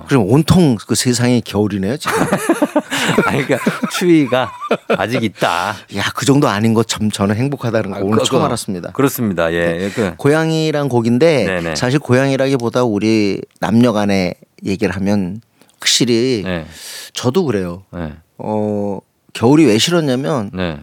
그럼 0.07 0.29
온통 0.29 0.77
그 0.87 0.95
세상이 0.95 1.41
겨울이네요, 1.41 1.97
지금. 1.97 2.15
아니, 3.25 3.43
그러니까 3.45 3.57
추위가 3.89 4.49
아직 4.87 5.21
있다. 5.23 5.75
야, 5.97 6.03
그 6.15 6.25
정도 6.25 6.47
아닌 6.47 6.73
거참 6.73 7.11
저는 7.11 7.35
행복하다는 7.35 7.91
거 7.91 7.99
오늘 8.05 8.19
그- 8.19 8.23
처음 8.25 8.41
그- 8.41 8.45
알았습니다. 8.45 8.91
그렇습니다. 8.91 9.51
예. 9.51 9.91
그, 9.93 10.13
고양이란 10.15 10.87
곡인데 10.87 11.45
네네. 11.45 11.75
사실 11.75 11.99
고양이라기보다 11.99 12.83
우리 12.83 13.41
남녀 13.59 13.91
간의 13.91 14.35
얘기를 14.63 14.95
하면 14.95 15.41
확실히 15.81 16.43
네. 16.45 16.65
저도 17.13 17.43
그래요. 17.43 17.83
네. 17.91 18.13
어, 18.37 18.99
겨울이 19.33 19.65
왜 19.65 19.77
싫었냐면 19.77 20.51
네. 20.53 20.79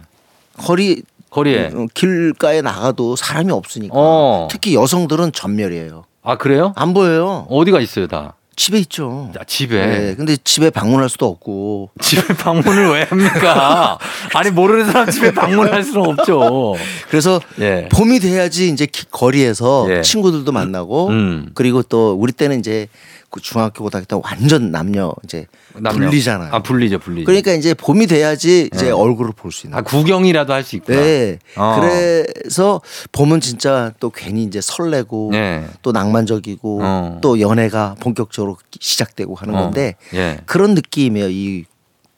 거리 0.59 1.03
거리에. 1.29 1.71
어, 1.73 1.85
길가에 1.93 2.61
나가도 2.61 3.15
사람이 3.15 3.51
없으니까 3.51 3.93
어. 3.95 4.47
특히 4.51 4.73
여성들은 4.75 5.31
전멸이에요. 5.31 6.03
아, 6.23 6.37
그래요? 6.37 6.73
안 6.75 6.93
보여요. 6.93 7.45
어디가 7.49 7.79
있어요, 7.79 8.07
다? 8.07 8.33
집에 8.55 8.77
있죠. 8.79 9.31
아, 9.39 9.43
집에. 9.45 9.85
네, 9.85 10.15
근데 10.15 10.35
집에 10.43 10.69
방문할 10.69 11.07
수도 11.07 11.27
없고 11.27 11.91
집에 12.01 12.33
방문을 12.33 12.91
왜 12.91 13.03
합니까? 13.03 13.97
아니, 14.35 14.49
모르는 14.51 14.85
사람 14.91 15.09
집에 15.09 15.31
방문할 15.33 15.81
수는 15.83 16.05
없죠. 16.07 16.75
그래서 17.09 17.39
예. 17.61 17.87
봄이 17.89 18.19
돼야지 18.19 18.67
이제 18.69 18.85
기- 18.85 19.05
거리에서 19.09 19.87
예. 19.89 20.01
친구들도 20.01 20.51
만나고 20.51 21.07
음. 21.07 21.51
그리고 21.53 21.83
또 21.83 22.13
우리 22.19 22.33
때는 22.33 22.59
이제 22.59 22.87
그 23.29 23.39
중학교 23.41 23.83
고등학교 23.83 24.05
때 24.07 24.19
완전 24.23 24.71
남녀 24.71 25.13
이제 25.23 25.45
남녀. 25.75 26.05
분리잖아요. 26.07 26.49
아, 26.53 26.63
분리죠, 26.63 26.99
분리. 26.99 27.23
그러니까 27.23 27.51
이제 27.53 27.73
봄이 27.73 28.07
돼야지 28.07 28.69
이제 28.73 28.89
얼굴을 28.89 29.33
볼 29.35 29.51
수 29.51 29.67
있는. 29.67 29.77
아, 29.77 29.81
구경이라도 29.81 30.51
할 30.53 30.63
수 30.63 30.75
있구나. 30.77 30.99
네. 30.99 31.39
어. 31.55 31.77
그래서 31.79 32.81
봄은 33.11 33.39
진짜 33.41 33.91
또 33.99 34.09
괜히 34.09 34.43
이제 34.43 34.61
설레고 34.61 35.29
네. 35.31 35.65
또 35.81 35.91
낭만적이고 35.91 36.79
어. 36.83 37.17
또 37.21 37.39
연애가 37.39 37.95
본격적으로 37.99 38.57
시작되고 38.79 39.35
하는 39.35 39.55
어. 39.55 39.61
건데 39.63 39.95
예. 40.13 40.39
그런 40.45 40.73
느낌이에요. 40.73 41.29
이 41.29 41.65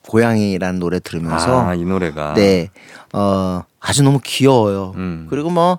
고양이라는 0.07 0.79
노래 0.79 0.99
들으면서 0.99 1.61
아, 1.67 1.73
이 1.75 1.83
노래가. 1.83 2.33
네. 2.35 2.69
어, 3.13 3.63
아주 3.79 4.03
너무 4.03 4.19
귀여워요. 4.23 4.93
음. 4.95 5.27
그리고 5.29 5.49
뭐 5.49 5.77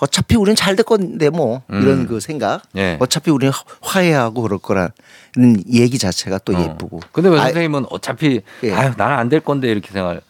어차피 0.00 0.36
우리는 0.36 0.56
잘 0.56 0.76
될 0.76 0.84
건데 0.84 1.30
뭐 1.30 1.62
음. 1.70 1.82
이런 1.82 2.06
그 2.06 2.20
생각. 2.20 2.62
예. 2.76 2.96
어차피 3.00 3.30
우리는 3.30 3.52
화- 3.52 3.62
화해하고 3.82 4.42
그럴 4.42 4.58
거라는 4.58 4.92
얘기 5.72 5.98
자체가 5.98 6.38
또 6.44 6.54
어. 6.56 6.60
예쁘고. 6.60 7.00
근데 7.12 7.28
왜 7.28 7.38
아, 7.38 7.42
선생님은 7.44 7.86
어차피 7.90 8.40
예. 8.64 8.72
아유, 8.72 8.92
나는 8.96 9.16
안 9.16 9.28
될 9.28 9.40
건데 9.40 9.68
이렇게 9.70 9.90
생각 9.92 10.20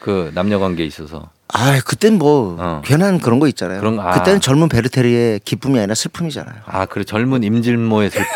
그 0.00 0.30
남녀 0.34 0.58
관계에 0.58 0.84
있어서. 0.86 1.30
아, 1.54 1.78
그땐 1.84 2.16
뭐 2.18 2.56
어. 2.58 2.80
괜한 2.84 3.20
그런 3.20 3.38
거 3.38 3.46
있잖아요. 3.48 3.78
그런 3.80 3.96
거, 3.96 4.02
아. 4.02 4.12
그때는 4.12 4.40
젊은 4.40 4.68
베르테리의 4.70 5.40
기쁨이 5.44 5.78
아니라 5.78 5.94
슬픔이잖아요. 5.94 6.54
아, 6.64 6.86
그래 6.86 7.04
젊은 7.04 7.42
임질모의 7.44 8.10
슬픔. 8.10 8.26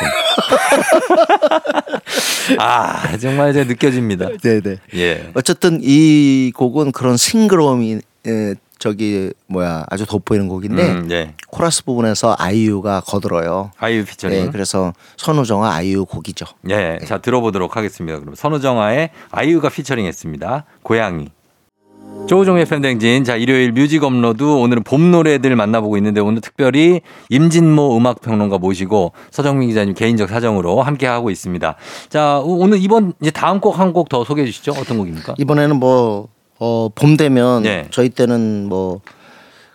아, 2.58 3.16
정말 3.18 3.50
이제 3.50 3.64
느껴집니다. 3.64 4.28
네, 4.42 4.60
네. 4.60 4.76
예. 4.94 5.30
어쨌든 5.34 5.80
이 5.82 6.52
곡은 6.54 6.92
그런 6.92 7.16
싱그러움이 7.16 8.00
에, 8.26 8.54
저기 8.78 9.32
뭐야 9.46 9.84
아주 9.88 10.04
돋보이는 10.06 10.48
곡인데 10.48 10.82
음, 10.92 11.08
예. 11.10 11.34
코러스 11.48 11.84
부분에서 11.84 12.36
아이유가 12.38 13.00
거들어요. 13.00 13.70
아이유 13.78 14.04
피처링. 14.04 14.44
네, 14.46 14.50
그래서 14.50 14.92
선우정아 15.16 15.72
아이유 15.72 16.04
곡이죠. 16.04 16.44
예. 16.70 16.98
자, 17.06 17.18
들어보도록 17.18 17.76
하겠습니다. 17.76 18.18
그럼 18.20 18.34
선우정아의 18.34 19.10
아이유가 19.30 19.68
피처링했습니다. 19.70 20.64
고양이. 20.82 21.28
조우종의 22.28 22.64
FM대행진. 22.66 23.24
자, 23.24 23.36
일요일 23.36 23.72
뮤직 23.72 24.02
업로드. 24.02 24.42
오늘은 24.42 24.82
봄 24.82 25.10
노래들 25.12 25.54
만나보고 25.54 25.96
있는데 25.98 26.20
오늘 26.20 26.40
특별히 26.40 27.00
임진모 27.30 27.96
음악평론가 27.96 28.58
모시고 28.58 29.12
서정민 29.30 29.68
기자님 29.68 29.94
개인적 29.94 30.28
사정으로 30.28 30.82
함께하고 30.82 31.30
있습니다. 31.30 31.76
자, 32.08 32.40
오- 32.40 32.58
오늘 32.60 32.78
이번 32.82 33.12
이제 33.20 33.30
다음 33.30 33.60
곡 33.60 33.78
한 33.78 33.92
곡 33.92 34.08
더 34.08 34.24
소개해 34.24 34.46
주시죠. 34.46 34.72
어떤 34.72 34.98
곡입니까? 34.98 35.34
이번에는 35.38 35.76
뭐, 35.76 36.28
어, 36.58 36.88
봄 36.94 37.16
되면 37.16 37.62
네. 37.62 37.86
저희 37.90 38.08
때는 38.08 38.68
뭐 38.68 39.00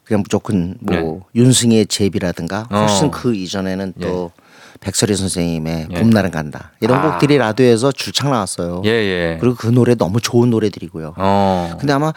그냥 0.04 0.24
무조건 0.24 0.76
뭐 0.82 1.22
윤승희의 1.36 1.88
제비라든가 1.88 2.64
훨씬 2.72 3.08
어. 3.08 3.12
그 3.12 3.34
이전에는 3.36 3.94
또 4.02 4.32
백설희 4.82 5.16
선생님의 5.16 5.88
예. 5.92 6.00
봄날은 6.00 6.32
간다. 6.32 6.72
이런 6.82 7.00
아. 7.00 7.12
곡들이 7.12 7.38
라디오에서 7.38 7.92
줄창 7.92 8.32
나왔어요. 8.32 8.82
예, 8.86 8.90
예. 8.90 9.38
그리고 9.40 9.56
그 9.56 9.68
노래 9.68 9.96
너무 9.96 10.20
좋은 10.20 10.50
노래들이고요. 10.50 11.14
어. 11.18 11.78
근데 11.80 11.94
아마 11.94 12.12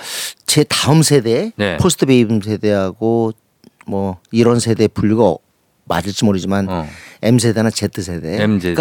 제 0.46 0.64
다음 0.64 1.02
세대 1.02 1.52
네. 1.56 1.76
post 1.76 2.06
baby 2.06 2.40
세대하고 2.42 3.32
뭐 3.86 4.16
이런 4.32 4.60
세대 4.60 4.88
분류가 4.88 5.36
맞을지 5.84 6.24
모르지만 6.24 6.66
어. 6.68 6.86
M 7.22 7.38
세대나 7.38 7.70
Z 7.70 7.88
세대가 8.00 8.42
MZ. 8.42 8.74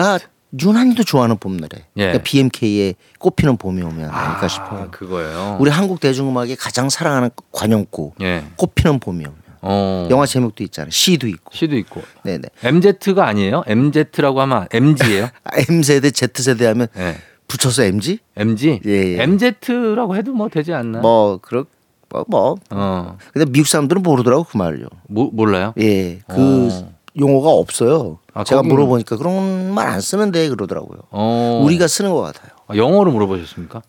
유난히도 0.61 1.03
좋아하는 1.03 1.37
봄 1.37 1.57
노래. 1.57 1.69
예. 1.97 2.01
그러니까 2.01 2.23
BMK의 2.23 2.95
꽃피는 3.19 3.57
봄이 3.57 3.81
오면 3.81 4.09
아닐까 4.09 4.47
싶어요. 4.47 4.89
그거예요. 4.91 5.57
우리 5.59 5.71
한국 5.71 5.99
대중음악이 5.99 6.55
가장 6.55 6.89
사랑하는 6.89 7.29
관용구 7.51 8.13
예. 8.21 8.43
꽃피는 8.55 8.99
봄이 8.99 9.25
오면 9.25 9.43
어. 9.61 10.07
영화 10.11 10.25
제목도 10.25 10.63
있잖아요. 10.65 10.91
시도 10.91 11.27
있고. 11.27 11.55
시도 11.55 11.75
있고. 11.77 12.01
네네. 12.23 12.43
MZ가 12.63 13.25
아니에요? 13.25 13.63
MZ라고 13.65 14.41
하면 14.41 14.67
MG예요? 14.71 15.29
M 15.69 15.81
세대, 15.81 16.11
Z 16.11 16.43
세대 16.43 16.67
하면 16.67 16.87
예. 16.97 17.15
붙여서 17.47 17.83
MG? 17.83 18.19
MG? 18.35 18.81
예, 18.85 19.17
예. 19.17 19.23
MZ라고 19.23 20.15
해도 20.15 20.33
뭐 20.33 20.49
되지 20.49 20.73
않나? 20.73 20.99
뭐 20.99 21.39
그렇 21.41 21.65
뭐, 22.09 22.25
뭐. 22.27 22.55
어. 22.69 23.17
근데 23.33 23.49
미국 23.51 23.67
사람들은 23.67 24.03
모르더라고 24.03 24.43
그 24.43 24.57
말을요. 24.57 24.85
뭐, 25.07 25.29
몰라요? 25.33 25.73
예, 25.79 26.19
그 26.27 26.69
어. 26.71 26.93
용어가 27.17 27.49
없어요. 27.49 28.19
아, 28.33 28.43
제가 28.43 28.61
거기는- 28.61 28.67
물어보니까 28.69 29.17
그런 29.17 29.73
말 29.73 29.87
안 29.87 30.01
쓰는데 30.01 30.49
그러더라고요. 30.49 30.99
어. 31.11 31.61
우리가 31.65 31.87
쓰는 31.87 32.11
것 32.11 32.21
같아요. 32.21 32.51
아, 32.67 32.75
영어로 32.75 33.11
물어보셨습니까? 33.11 33.81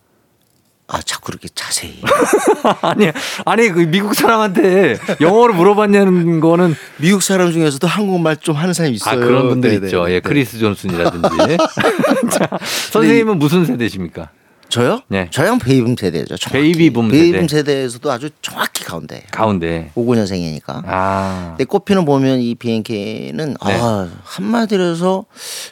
아, 0.87 1.01
자꾸 1.01 1.27
그렇게 1.29 1.49
자세히. 1.55 2.03
아니, 2.83 3.11
아니, 3.47 3.69
그 3.71 3.81
미국 3.87 4.15
사람한테 4.15 4.99
영어로 5.23 5.55
물어봤냐는 5.55 6.41
거는 6.41 6.75
미국 6.99 7.23
사람 7.23 7.53
중에서도 7.53 7.87
한국말 7.87 8.37
좀 8.37 8.55
하는 8.55 8.75
사람이 8.75 8.97
있어요. 8.97 9.15
아, 9.15 9.25
그런 9.25 9.49
분들 9.49 9.71
네네. 9.71 9.87
있죠. 9.87 10.05
예, 10.11 10.15
네. 10.15 10.21
크리스 10.21 10.59
존슨이라든지. 10.59 11.29
자, 12.31 12.49
선생님은 12.93 13.39
무슨 13.39 13.65
세대십니까? 13.65 14.29
저요? 14.75 15.03
네. 15.07 15.29
저형 15.31 15.61
베이빔 15.61 15.95
세대죠. 15.97 16.37
정확히. 16.37 16.73
베이비붐 16.73 17.09
세대. 17.13 17.47
세대에서도 17.47 18.11
아주 18.11 18.31
정확히 18.43 18.83
가운데. 18.83 19.23
가운데. 19.31 19.93
59년생이니까. 19.95 20.83
아. 20.87 21.51
근데 21.51 21.65
꽃피는 21.65 22.05
보면 22.05 22.41
이 22.41 22.57
BMK는 22.57 23.51
네. 23.51 23.55
아, 23.61 24.11
한마디로 24.25 24.83
해서 24.83 25.27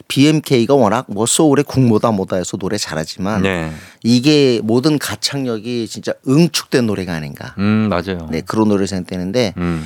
BMK가 0.07 0.75
워낙 0.75 1.05
뭐 1.09 1.25
소울의 1.25 1.65
국모다 1.65 2.11
뭐다 2.11 2.37
해서 2.37 2.55
노래 2.55 2.77
잘하지만 2.77 3.41
네. 3.41 3.73
이게 4.03 4.61
모든 4.63 4.97
가창력이 4.97 5.89
진짜 5.89 6.13
응축된 6.25 6.85
노래가 6.85 7.13
아닌가. 7.13 7.55
음, 7.57 7.89
맞아요. 7.89 8.29
네, 8.31 8.39
그런 8.39 8.69
노래를 8.69 8.87
생각되는데 8.87 9.53
음. 9.57 9.85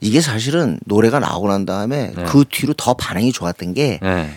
이게 0.00 0.20
사실은 0.20 0.80
노래가 0.84 1.20
나오고 1.20 1.46
난 1.46 1.64
다음에 1.64 2.12
네. 2.12 2.24
그 2.24 2.44
뒤로 2.48 2.74
더 2.76 2.94
반응이 2.94 3.30
좋았던 3.30 3.74
게 3.74 4.00
네. 4.02 4.30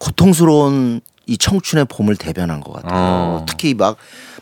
고통스러운 0.00 1.00
이 1.28 1.38
청춘의 1.38 1.84
봄을 1.84 2.16
대변한 2.16 2.60
것 2.60 2.72
같아요. 2.72 2.90
어. 2.92 3.46
특히 3.48 3.74
막 3.74 3.96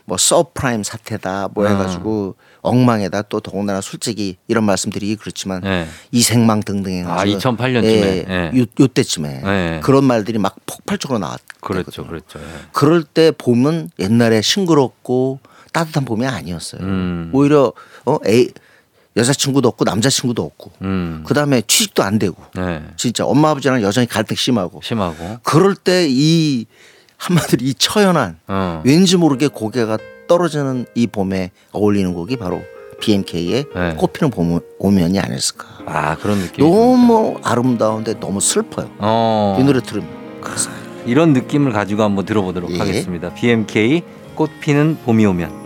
뭐 0.06 0.16
서브프라임 0.16 0.82
사태다 0.82 1.48
뭐 1.52 1.66
어. 1.66 1.68
해가지고 1.68 2.36
엉망에다 2.62 3.22
또 3.22 3.40
더군다나 3.40 3.80
솔직히 3.80 4.36
이런 4.48 4.64
말씀드리기 4.64 5.16
그렇지만 5.16 5.60
네. 5.60 5.86
이생망 6.10 6.62
등등 6.62 6.92
해가지고 6.92 7.36
아, 7.36 7.40
2008년 7.40 7.82
쯤에. 7.82 8.24
예, 8.28 8.50
예. 8.54 8.58
요, 8.58 8.64
요때쯤에 8.80 9.40
네. 9.42 9.80
그런 9.82 10.04
말들이 10.04 10.38
막 10.38 10.56
폭발적으로 10.64 11.18
나왔. 11.18 11.40
그렇죠, 11.60 12.06
그렇죠. 12.06 12.38
예. 12.38 12.44
그럴 12.72 13.02
때 13.02 13.32
봄은 13.32 13.90
옛날에 13.98 14.40
싱그럽고 14.42 15.40
따뜻한 15.72 16.04
봄이 16.04 16.26
아니었어요. 16.26 16.80
음. 16.82 17.30
오히려 17.32 17.72
어애 18.04 18.48
여자친구도 19.16 19.68
없고 19.68 19.84
남자친구도 19.84 20.42
없고 20.42 20.72
음. 20.82 21.22
그 21.26 21.32
다음에 21.34 21.62
취직도 21.66 22.02
안 22.02 22.18
되고 22.18 22.36
네. 22.54 22.82
진짜 22.96 23.24
엄마 23.24 23.50
아버지랑 23.50 23.82
여전히 23.82 24.06
갈등 24.06 24.36
심하고 24.36 24.80
심하고. 24.82 25.38
그럴 25.42 25.74
때 25.74 26.06
이 26.08 26.66
한마디로 27.18 27.64
이 27.64 27.74
처연한 27.74 28.38
어. 28.46 28.82
왠지 28.84 29.16
모르게 29.16 29.48
고개가 29.48 29.98
떨어지는 30.28 30.86
이 30.94 31.06
봄에 31.06 31.50
어울리는 31.72 32.12
곡이 32.12 32.36
바로 32.36 32.62
BMK의 33.00 33.64
네. 33.74 33.94
꽃피는 33.96 34.30
봄 34.30 34.58
오면이 34.78 35.18
아니었을까. 35.18 35.66
아, 35.86 36.16
그런 36.16 36.38
느낌. 36.40 36.64
너무 36.64 37.38
아름다운데 37.42 38.20
너무 38.20 38.40
슬퍼요. 38.40 38.90
어. 38.98 39.56
이 39.60 39.64
노래 39.64 39.80
들으면 39.80 40.08
이런 41.06 41.32
느낌을 41.32 41.72
가지고 41.72 42.02
한번 42.02 42.24
들어보도록 42.24 42.70
예. 42.72 42.78
하겠습니다. 42.78 43.32
BMK 43.34 44.02
꽃 44.34 44.50
피는 44.60 44.98
봄이 45.04 45.24
오면. 45.26 45.65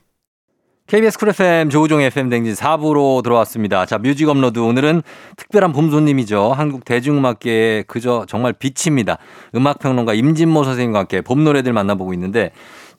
KBS 0.91 1.17
쿨 1.17 1.29
FM 1.29 1.69
조우종 1.69 2.01
FM대행진 2.01 2.53
4부로 2.53 3.23
들어왔습니다. 3.23 3.85
자, 3.85 3.97
뮤직 3.97 4.27
업로드 4.27 4.59
오늘은 4.59 5.03
특별한 5.37 5.71
봄 5.71 5.89
손님이죠. 5.89 6.51
한국 6.51 6.83
대중음악계의 6.83 7.85
그저 7.87 8.25
정말 8.27 8.51
빛입니다. 8.51 9.17
음악평론가 9.55 10.13
임진모 10.13 10.65
선생님과 10.65 10.99
함께 10.99 11.21
봄 11.21 11.45
노래들 11.45 11.71
만나보고 11.71 12.13
있는데 12.15 12.51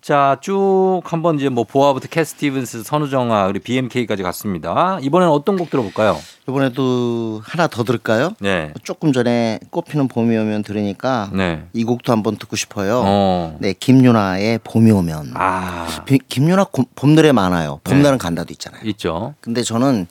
자, 0.02 0.36
쭉 0.40 1.00
한번 1.04 1.36
이제 1.36 1.48
뭐 1.48 1.62
보아부터 1.62 2.08
캐 2.10 2.24
스티븐스, 2.24 2.82
선우정아, 2.82 3.46
그리고 3.46 3.62
BMK까지 3.62 4.24
갔습니다. 4.24 4.98
이번에는 5.00 5.32
어떤 5.32 5.56
곡 5.56 5.70
들어볼까요? 5.70 6.18
이번에도 6.48 7.40
하나 7.44 7.68
더 7.68 7.84
들을까요? 7.84 8.30
네. 8.40 8.72
조금 8.82 9.12
전에 9.12 9.60
꽃피는 9.70 10.08
봄이 10.08 10.36
오면 10.36 10.64
들으니까 10.64 11.30
네. 11.32 11.66
이 11.72 11.84
곡도 11.84 12.10
한번 12.10 12.36
듣고 12.36 12.56
싶어요. 12.56 13.02
어. 13.06 13.56
네, 13.60 13.74
김유나의 13.74 14.58
봄이 14.64 14.90
오면. 14.90 15.34
아, 15.34 15.86
비- 16.04 16.18
고- 16.18 16.84
봄 16.96 17.14
노래 17.14 17.30
많아요. 17.30 17.78
네. 17.84 17.94
봄날은 17.94 18.18
간다도 18.18 18.52
있잖아요. 18.54 18.82
있죠. 18.86 19.34
근데 19.40 19.62
저는 19.62 20.08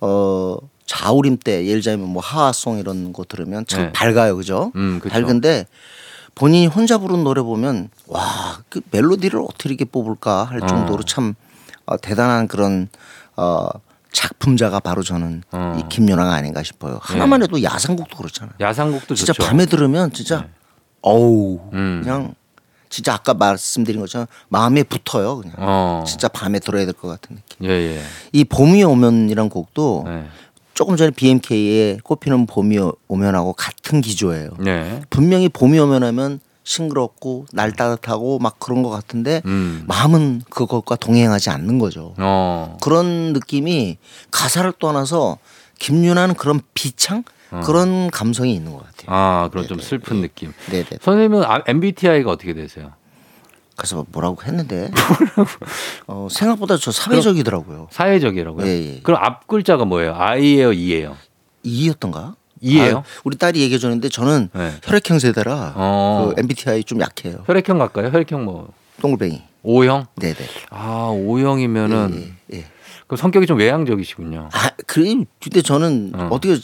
어 0.00 0.56
자우림 0.86 1.36
때 1.36 1.66
예를 1.66 1.82
들자면 1.82 2.08
뭐 2.08 2.22
하하송 2.22 2.78
이런 2.78 3.12
거 3.12 3.24
들으면 3.24 3.66
참 3.66 3.82
네. 3.84 3.92
밝아요, 3.92 4.36
그죠? 4.36 4.72
음, 4.76 5.00
그쵸. 5.02 5.12
밝은데 5.12 5.66
본인이 6.34 6.66
혼자 6.66 6.98
부른 6.98 7.24
노래 7.24 7.42
보면 7.42 7.90
와 8.06 8.62
그 8.68 8.80
멜로디를 8.90 9.40
어떻게 9.40 9.68
이렇게 9.68 9.84
뽑을까 9.84 10.44
할 10.44 10.62
어. 10.62 10.66
정도로 10.66 11.04
참 11.04 11.34
어, 11.86 11.96
대단한 11.96 12.48
그런 12.48 12.88
어, 13.36 13.68
작품자가 14.12 14.80
바로 14.80 15.02
저는 15.02 15.42
어. 15.52 15.76
이 15.78 15.88
김연아가 15.88 16.32
아닌가 16.34 16.62
싶어요. 16.62 16.98
하나만 17.02 17.42
해도 17.42 17.62
야상곡도 17.62 18.16
그렇잖아요. 18.16 18.54
야상곡도 18.60 19.14
진짜 19.14 19.32
좋죠. 19.32 19.46
밤에 19.48 19.66
들으면 19.66 20.12
진짜 20.12 20.48
어우 21.02 21.60
음. 21.72 22.00
그냥 22.02 22.34
진짜 22.88 23.14
아까 23.14 23.34
말씀드린 23.34 24.00
것처럼 24.00 24.26
마음에 24.48 24.82
붙어요 24.82 25.38
그냥 25.38 25.54
어. 25.58 26.04
진짜 26.06 26.28
밤에 26.28 26.58
들어야 26.58 26.84
될 26.84 26.94
것 26.94 27.08
같은 27.08 27.36
느낌. 27.36 27.66
예, 27.68 27.70
예. 27.70 28.02
이 28.32 28.44
봄이 28.44 28.82
오면이란 28.84 29.48
곡도 29.50 30.04
네. 30.06 30.26
조금 30.74 30.96
전에 30.96 31.10
BMK의 31.10 32.00
꽃피는 32.02 32.46
봄이 32.46 32.78
오면하고 33.08 33.52
같은 33.54 34.00
기조예요. 34.00 34.50
네. 34.58 35.00
분명히 35.08 35.48
봄이 35.48 35.78
오면 35.78 36.02
하면 36.02 36.40
싱그럽고 36.64 37.46
날 37.52 37.72
따뜻하고 37.72 38.38
막 38.38 38.58
그런 38.58 38.82
것 38.82 38.90
같은데 38.90 39.42
음. 39.44 39.84
마음은 39.86 40.42
그것과 40.50 40.96
동행하지 40.96 41.50
않는 41.50 41.78
거죠. 41.78 42.14
어. 42.18 42.76
그런 42.82 43.32
느낌이 43.32 43.98
가사를 44.30 44.72
떠나서 44.78 45.38
김윤아는 45.78 46.34
그런 46.34 46.60
비창 46.74 47.22
그런 47.62 48.10
감성이 48.10 48.54
있는 48.54 48.72
것 48.72 48.78
같아요. 48.78 49.06
아, 49.06 49.48
그런 49.52 49.68
좀 49.68 49.78
슬픈 49.78 50.20
느낌. 50.20 50.52
네네. 50.70 50.86
선생님은 51.00 51.44
아, 51.44 51.62
MBTI가 51.66 52.30
어떻게 52.30 52.52
되세요? 52.52 52.92
그래서 53.76 54.04
뭐라고 54.12 54.42
했는데 54.42 54.90
어, 56.06 56.28
생각보다 56.30 56.76
저 56.76 56.92
사회적이더라고요. 56.92 57.88
사회적이라고요? 57.90 58.66
예, 58.66 58.70
예. 58.70 59.00
그럼 59.02 59.20
앞 59.22 59.46
글자가 59.46 59.84
뭐예요? 59.84 60.14
I예요, 60.14 60.72
E예요? 60.72 61.16
이였던가? 61.62 62.36
이예요? 62.60 62.98
아, 62.98 63.02
우리 63.24 63.36
딸이 63.36 63.60
얘기해 63.60 63.78
줬는데 63.78 64.08
저는 64.08 64.48
네. 64.52 64.72
혈액형 64.82 65.18
세대라 65.18 65.74
어. 65.76 66.32
그 66.34 66.40
MBTI 66.40 66.84
좀 66.84 67.00
약해요. 67.00 67.42
혈액형 67.46 67.78
갈까요? 67.78 68.08
혈액형 68.08 68.44
뭐 68.44 68.72
동글뱅이. 69.00 69.42
O형? 69.64 70.06
네네. 70.16 70.36
아, 70.70 71.08
O형이면은 71.12 72.34
예, 72.52 72.58
예. 72.58 72.64
그 73.06 73.16
성격이 73.16 73.46
좀 73.46 73.58
외향적이시군요. 73.58 74.50
아, 74.52 74.70
그래. 74.86 75.14
근데 75.42 75.62
저는 75.62 76.12
어. 76.14 76.28
어. 76.30 76.40
떻게 76.40 76.58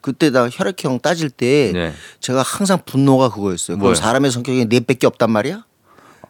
그때 0.00 0.30
나 0.30 0.48
혈액형 0.50 1.00
따질 1.00 1.30
때 1.30 1.72
네. 1.74 1.92
제가 2.20 2.42
항상 2.42 2.78
분노가 2.86 3.28
그거였어요. 3.28 3.76
뭐요? 3.76 3.92
그럼 3.92 3.94
사람의 3.94 4.30
성격이 4.30 4.66
네 4.68 4.80
밖에 4.80 5.06
없단 5.06 5.30
말이야? 5.30 5.64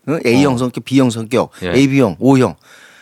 응? 0.09 0.21
A형 0.25 0.55
어. 0.55 0.59
성격, 0.59 0.85
B형 0.85 1.11
성격, 1.11 1.51
예. 1.63 1.73
AB형, 1.75 2.17
O형. 2.21 2.55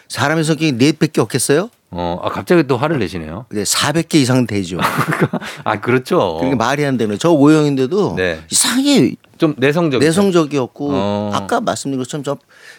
사람의 0.09 0.45
성격이 0.45 0.73
네 0.73 0.93
밖에 0.93 1.21
없겠어요? 1.21 1.71
어, 1.97 2.19
아, 2.23 2.29
갑자기 2.29 2.65
또 2.67 2.77
화를 2.77 2.99
내시네요. 2.99 3.47
네, 3.51 3.63
400개 3.63 4.17
이상 4.17 4.47
되죠. 4.47 4.79
아, 5.63 5.81
그렇죠. 5.81 6.37
그러니까 6.39 6.57
말이 6.65 6.85
안 6.85 6.97
되는. 6.97 7.17
저 7.19 7.31
O형인데도 7.31 8.15
네. 8.17 8.41
이상하게 8.51 9.15
좀 9.39 9.55
내성적. 9.57 10.01
내성적이었고 10.01 10.89
어. 10.93 11.31
아까 11.33 11.61
말씀드린 11.61 12.03
것처럼 12.03 12.25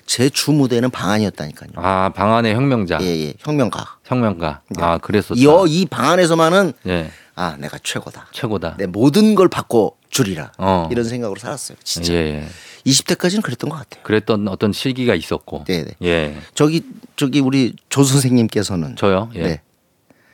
저제 0.06 0.30
주무대는 0.32 0.90
방안이었다니까요. 0.90 1.70
아, 1.76 2.12
방안의 2.14 2.56
혁명자. 2.56 3.00
예, 3.02 3.28
예. 3.28 3.34
혁명가. 3.40 3.86
혁명가. 4.04 4.62
아, 4.80 4.98
그랬었다. 4.98 5.36
이, 5.40 5.48
어, 5.48 5.66
이 5.66 5.86
방안에서만은 5.86 6.74
예. 6.88 7.10
아, 7.36 7.56
내가 7.58 7.78
최고다. 7.82 8.28
최고다. 8.34 8.76
내 8.78 8.86
모든 8.86 9.36
걸 9.36 9.48
바꿔 9.48 9.92
주리라. 10.10 10.52
어. 10.58 10.90
이런 10.92 11.06
생각으로 11.06 11.40
살았어요. 11.40 11.78
진짜. 11.84 12.14
예, 12.14 12.18
예. 12.18 12.48
20대까지는 12.86 13.42
그랬던 13.42 13.70
것 13.70 13.78
같아요. 13.78 14.04
그랬던 14.04 14.48
어떤 14.48 14.72
시기가 14.72 15.16
있었고. 15.16 15.64
네네. 15.66 15.92
예. 16.04 16.36
저기 16.54 16.84
저기 17.16 17.40
우리 17.40 17.74
조 17.90 18.04
선생님께서는 18.04 18.96
저요? 18.96 19.30
예. 19.36 19.42
네. 19.42 19.62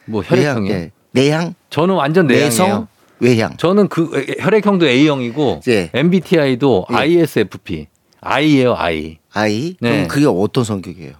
뭐 0.05 0.23
외향, 0.29 0.57
혈액형이요? 0.57 0.73
예. 0.73 0.91
내향, 1.11 1.55
저는 1.69 1.95
완전 1.95 2.27
내향이에요. 2.27 2.49
내성, 2.49 2.87
외향. 3.19 3.57
저는 3.57 3.87
그 3.87 4.35
혈액형도 4.39 4.87
A형이고 4.87 5.61
예. 5.67 5.89
MBTI도 5.93 6.87
예. 6.91 6.95
ISFP. 6.95 7.87
I예요, 8.21 8.75
I. 8.75 9.17
아이. 9.31 9.75
네. 9.79 9.91
그럼 9.91 10.07
그게 10.07 10.25
어떤 10.27 10.63
성격이에요? 10.63 11.13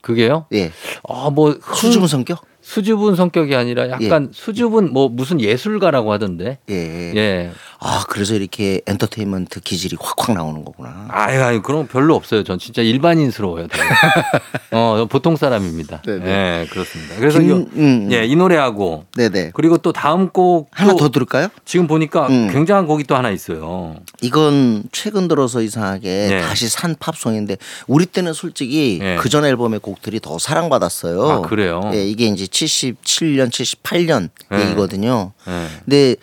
그게요? 0.00 0.46
예. 0.54 0.72
아, 1.08 1.30
뭐 1.30 1.58
수줍은 1.76 2.08
성격? 2.08 2.40
수줍은 2.62 3.14
성격이 3.14 3.54
아니라 3.54 3.88
약간 3.90 4.30
수줍은 4.32 4.92
뭐 4.92 5.08
무슨 5.08 5.40
예술가라고 5.40 6.12
하던데. 6.12 6.58
예. 6.70 6.74
예. 7.14 7.50
아 7.80 8.04
그래서 8.08 8.34
이렇게 8.34 8.80
엔터테인먼트 8.86 9.60
기질이 9.60 9.96
확확 10.00 10.34
나오는 10.34 10.64
거구나. 10.64 11.06
아유, 11.10 11.40
아유, 11.42 11.62
그런 11.62 11.82
거 11.86 11.88
별로 11.92 12.16
없어요. 12.16 12.42
전 12.42 12.58
진짜 12.58 12.82
일반인스러워요. 12.82 13.68
어, 14.72 15.06
보통 15.08 15.36
사람입니다. 15.36 16.02
네네. 16.02 16.26
예, 16.26 16.66
그렇습니다. 16.70 17.14
그래서 17.16 17.38
김- 17.38 17.48
이, 17.48 17.52
음, 17.52 17.70
음. 17.76 18.08
예, 18.12 18.26
이 18.26 18.34
노래하고 18.34 19.04
네네. 19.14 19.52
그리고 19.54 19.78
또 19.78 19.92
다음 19.92 20.30
곡 20.30 20.68
하나 20.72 20.94
더 20.96 21.08
들을까요? 21.10 21.48
지금 21.64 21.86
보니까 21.86 22.26
음. 22.26 22.48
굉장한 22.50 22.86
곡이 22.86 23.04
또 23.04 23.14
하나 23.14 23.30
있어요. 23.30 23.94
이건 24.22 24.82
최근 24.90 25.28
들어서 25.28 25.62
이상하게 25.62 26.30
예. 26.32 26.40
다시 26.40 26.68
산 26.68 26.96
팝송인데 26.98 27.58
우리 27.86 28.06
때는 28.06 28.32
솔직히 28.32 28.98
예. 29.00 29.16
그전 29.16 29.44
앨범의 29.44 29.78
곡들이 29.80 30.18
더 30.18 30.38
사랑받았어요. 30.38 31.30
아, 31.30 31.40
그래요? 31.42 31.90
예, 31.94 32.04
이게 32.04 32.26
이제 32.26 32.44
77년, 32.46 33.50
78년 33.50 34.30
예. 34.52 34.60
얘기거든요. 34.62 35.32
예. 35.46 35.66
근데 35.84 36.16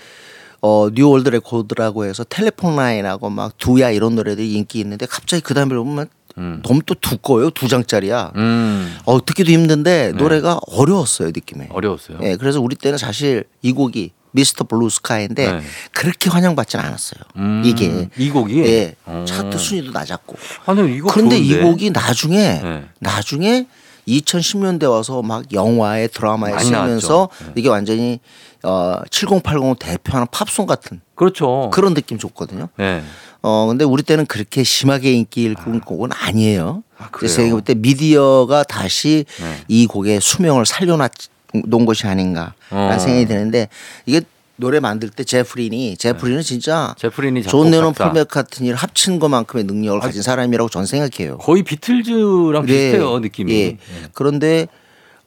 A 0.68 0.90
New 0.92 1.06
World 1.06 1.30
Record라고 1.30 2.06
해서 2.06 2.24
Telephone 2.24 2.76
Line하고 2.76 3.30
막 3.30 3.56
Do 3.60 3.76
Ya 3.76 3.92
이런 3.92 4.16
노래들이 4.16 4.54
인기 4.54 4.80
있는데 4.80 5.06
갑자기 5.06 5.44
그 5.44 5.54
다음에 5.54 5.76
보면 5.76 6.08
음. 6.40 6.64
너무 6.66 6.82
또 6.88 6.96
두꺼워요 6.96 7.52
두 7.52 7.68
장짜리야. 7.68 8.32
음. 8.36 8.98
어 9.06 9.24
듣기도 9.24 9.52
힘든데 9.52 10.14
노래가 10.14 10.60
어려웠어요 10.72 11.28
느낌이. 11.28 11.68
어려웠어요. 11.70 12.18
예, 12.24 12.36
그래서 12.36 12.60
우리 12.62 12.76
때는 12.76 12.98
사실 12.98 13.44
이 13.62 13.74
곡이 13.74 14.10
Mr. 14.32 14.64
Blue 14.64 14.90
Sky인데 14.90 15.52
네. 15.52 15.62
그렇게 15.92 16.32
환영받지는 16.32 16.84
않았어요. 16.84 17.22
음. 17.36 17.62
이게 17.64 18.10
이 18.18 18.32
곡이 18.32 18.60
예, 18.66 18.96
어. 19.06 19.24
차트 19.28 19.60
순위도 19.60 19.92
낮았고. 19.92 20.36
아니 20.66 21.00
그런데 21.00 21.38
이 21.38 21.50
좋은데? 21.50 21.64
곡이 21.64 21.92
나중에 21.92 22.38
네. 22.64 22.84
나중에 22.98 23.68
2010년대 24.08 24.90
와서 24.90 25.22
막 25.22 25.46
영화에 25.54 26.08
드라마에 26.08 26.58
쓰면서. 26.58 27.30
네. 27.40 27.52
이게 27.56 27.70
완전히 27.70 28.20
어 28.66 29.00
7080 29.12 29.78
대표하는 29.80 30.28
팝송 30.32 30.66
같은 30.66 31.02
그렇죠. 31.16 31.70
그런 31.72 31.94
느낌 31.94 32.18
줬거든요. 32.18 32.70
예. 32.80 33.04
어 33.42 33.68
근데 33.68 33.86
우리 33.86 34.02
때는 34.04 34.26
그렇게 34.26 34.64
심하게 34.64 35.14
인기를 35.14 35.56
끌은 35.56 35.82
곡은 35.82 36.10
아니에요. 36.12 36.84
아, 36.98 37.10
그래서? 37.12 37.38
제가 37.38 37.52
볼때 37.52 37.76
미디어가 37.76 38.64
다시 38.64 39.26
네. 39.40 39.64
이 39.68 39.86
곡의 39.86 40.20
수명을 40.20 40.66
살려놓은 40.66 41.86
것이 41.86 42.08
아닌가라는 42.08 42.54
어. 42.72 43.00
생각이 43.00 43.28
드는데 43.28 43.70
이게 44.06 44.22
노래 44.58 44.80
만들 44.80 45.10
때 45.10 45.24
제프 45.24 45.65
린이 45.65 45.98
제프 45.98 46.18
린은 46.18 46.42
진짜 46.42 46.96
제프 46.98 47.23
린이 47.23 47.44
존 47.44 47.72
레논. 47.72 47.94
폴 47.94 48.14
맥카트니를 48.14 48.78
합친 48.78 49.20
것만큼의 49.20 49.66
능력을 49.66 50.00
가진 50.00 50.22
사람이라고 50.22 50.70
저는 50.70 50.86
생각해요. 50.86 51.38
거의 51.40 51.64
비틀즈랑 51.64 52.66
비슷해요 52.66 53.20
느낌이. 53.20 53.54
예. 53.54 53.58
예. 53.66 53.78
그런데 54.14 54.68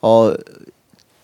어 0.01 0.33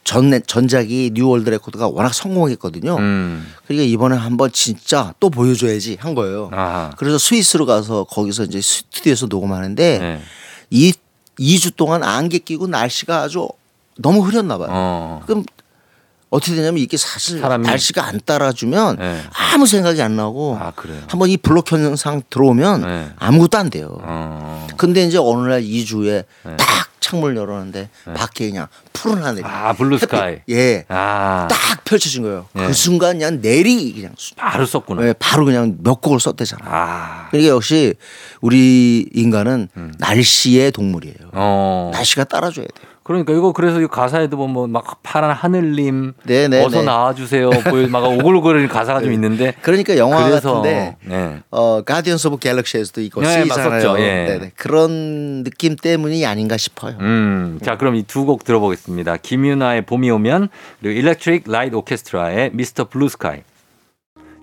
전, 0.06 0.32
전작이 0.46 1.12
New 1.15 1.28
World 1.28 1.49
Record가 1.49 1.88
워낙 1.88 2.13
성공했거든요. 2.13 2.96
음. 2.98 3.52
그러니까 3.65 3.86
이번에 3.91 4.15
한번 4.15 4.52
진짜 4.52 5.13
또 5.20 5.32
보여줘야지 5.32 5.98
한 6.00 6.13
거예요. 6.13 6.50
아하. 6.54 6.91
그래서 6.96 7.18
스위스로 7.18 7.65
가서 7.65 8.04
거기서 8.06 8.44
이제 8.44 8.62
스튜디오에서 8.62 9.26
녹음하는데 9.26 10.00
네. 10.00 10.22
이 10.70 10.94
2주 11.39 11.76
동안 11.76 12.04
안개 12.04 12.38
끼고 12.38 12.68
날씨가 12.68 13.24
아주 13.24 13.50
너무 13.98 14.22
흐렸나 14.22 14.60
봐요. 14.60 14.68
어. 14.72 15.22
그럼 15.26 15.44
어떻게 16.30 16.54
되냐면 16.56 16.78
이게 16.82 16.98
사실 16.98 17.41
사람이- 17.41 17.62
날씨가 17.65 18.06
안 18.06 18.20
따라주면 18.24 18.98
네. 18.98 19.22
아무 19.54 19.65
생각이 19.65 20.02
안 20.04 20.15
나고 20.15 20.56
아? 20.62 20.72
한번 21.08 21.30
이 21.30 21.38
블록 21.38 21.72
현상 21.72 22.22
들어오면 22.30 22.82
네. 22.82 23.10
아무것도 23.18 23.58
안 23.58 23.70
돼요. 23.72 23.98
어. 24.02 24.68
근데 24.78 25.03
이제 25.03 25.18
어느 25.18 25.47
날 25.47 25.64
2주에 25.64 26.26
네. 26.43 26.58
딱 26.58 26.68
창문을 27.06 27.36
열었는데 27.38 27.89
밖에 28.16 28.49
그냥 28.49 28.68
푸른 28.93 29.24
하늘이 29.24 29.45
아, 29.45 29.74
blue 29.74 29.99
sky. 29.99 30.39
예. 30.49 30.86
아. 30.88 31.47
딱 31.49 31.84
펼쳐진 31.86 32.24
거예요. 32.24 32.47
네. 32.53 32.66
그 32.68 32.74
순간 32.74 33.20
그냥 33.20 33.41
내리 33.41 33.93
그냥 33.93 34.14
수- 34.18 34.34
바로 34.36 34.66
썼구나. 34.66 35.08
예, 35.08 35.14
바로 35.20 35.45
그냥 35.45 35.78
몇 35.84 36.01
곡을 36.01 36.20
썼대잖아. 36.20 36.66
아. 36.68 37.28
그러니까 37.30 37.53
역시 37.53 37.93
우리 38.41 39.08
인간은 39.14 39.70
날씨의 39.99 40.72
동물이에요. 40.72 41.16
음. 41.22 41.30
어. 41.34 41.91
날씨가 41.93 42.24
따라줘야 42.24 42.66
돼요. 42.66 42.95
그러니까 43.06 43.34
이거 43.34 43.53
그래서 43.53 43.80
이 43.82 43.86
가사에도 43.88 44.36
보면 44.36 44.72
막 44.72 45.03
파란 45.03 45.30
하늘님 45.30 46.14
네, 46.26 46.47
네, 46.47 46.66
어서 46.66 46.80
네. 46.80 46.86
나와주세요. 46.86 47.51
보여 47.70 47.88
막 47.88 48.03
오글오글거리는 48.03 48.68
가사가 48.68 49.01
좀 49.01 49.14
있는데. 49.14 49.53
그러니까 49.62 49.95
영화 49.97 50.28
그래서 50.28 50.56
같은데 50.64 50.97
네. 51.06 51.38
어 51.51 51.84
Guardians 51.84 52.28
of 52.30 52.38
Galaxy에서도 52.39 53.01
이거 53.01 53.22
네, 53.22 53.28
쓰이잖아요. 53.43 53.99
예. 53.99 54.26
네네. 54.28 54.51
그런 54.58 55.43
느낌 55.43 55.76
때문이 55.76 56.26
아닌가 56.26 56.58
싶어요. 56.58 56.97
음, 56.99 57.60
자 57.64 57.78
그럼 57.78 57.95
이 57.95 58.01
두 58.08 58.26
곡 58.26 58.43
들어보겠습니다. 58.43 59.18
김윤아의 59.18 59.84
봄이 59.84 60.10
오면 60.10 60.49
그리고 60.82 60.99
Electric 60.99 61.43
Light 61.45 61.76
Orchestra의 61.76 62.49
Mr. 62.53 62.86
Blue 62.89 63.07
Sky. 63.09 63.41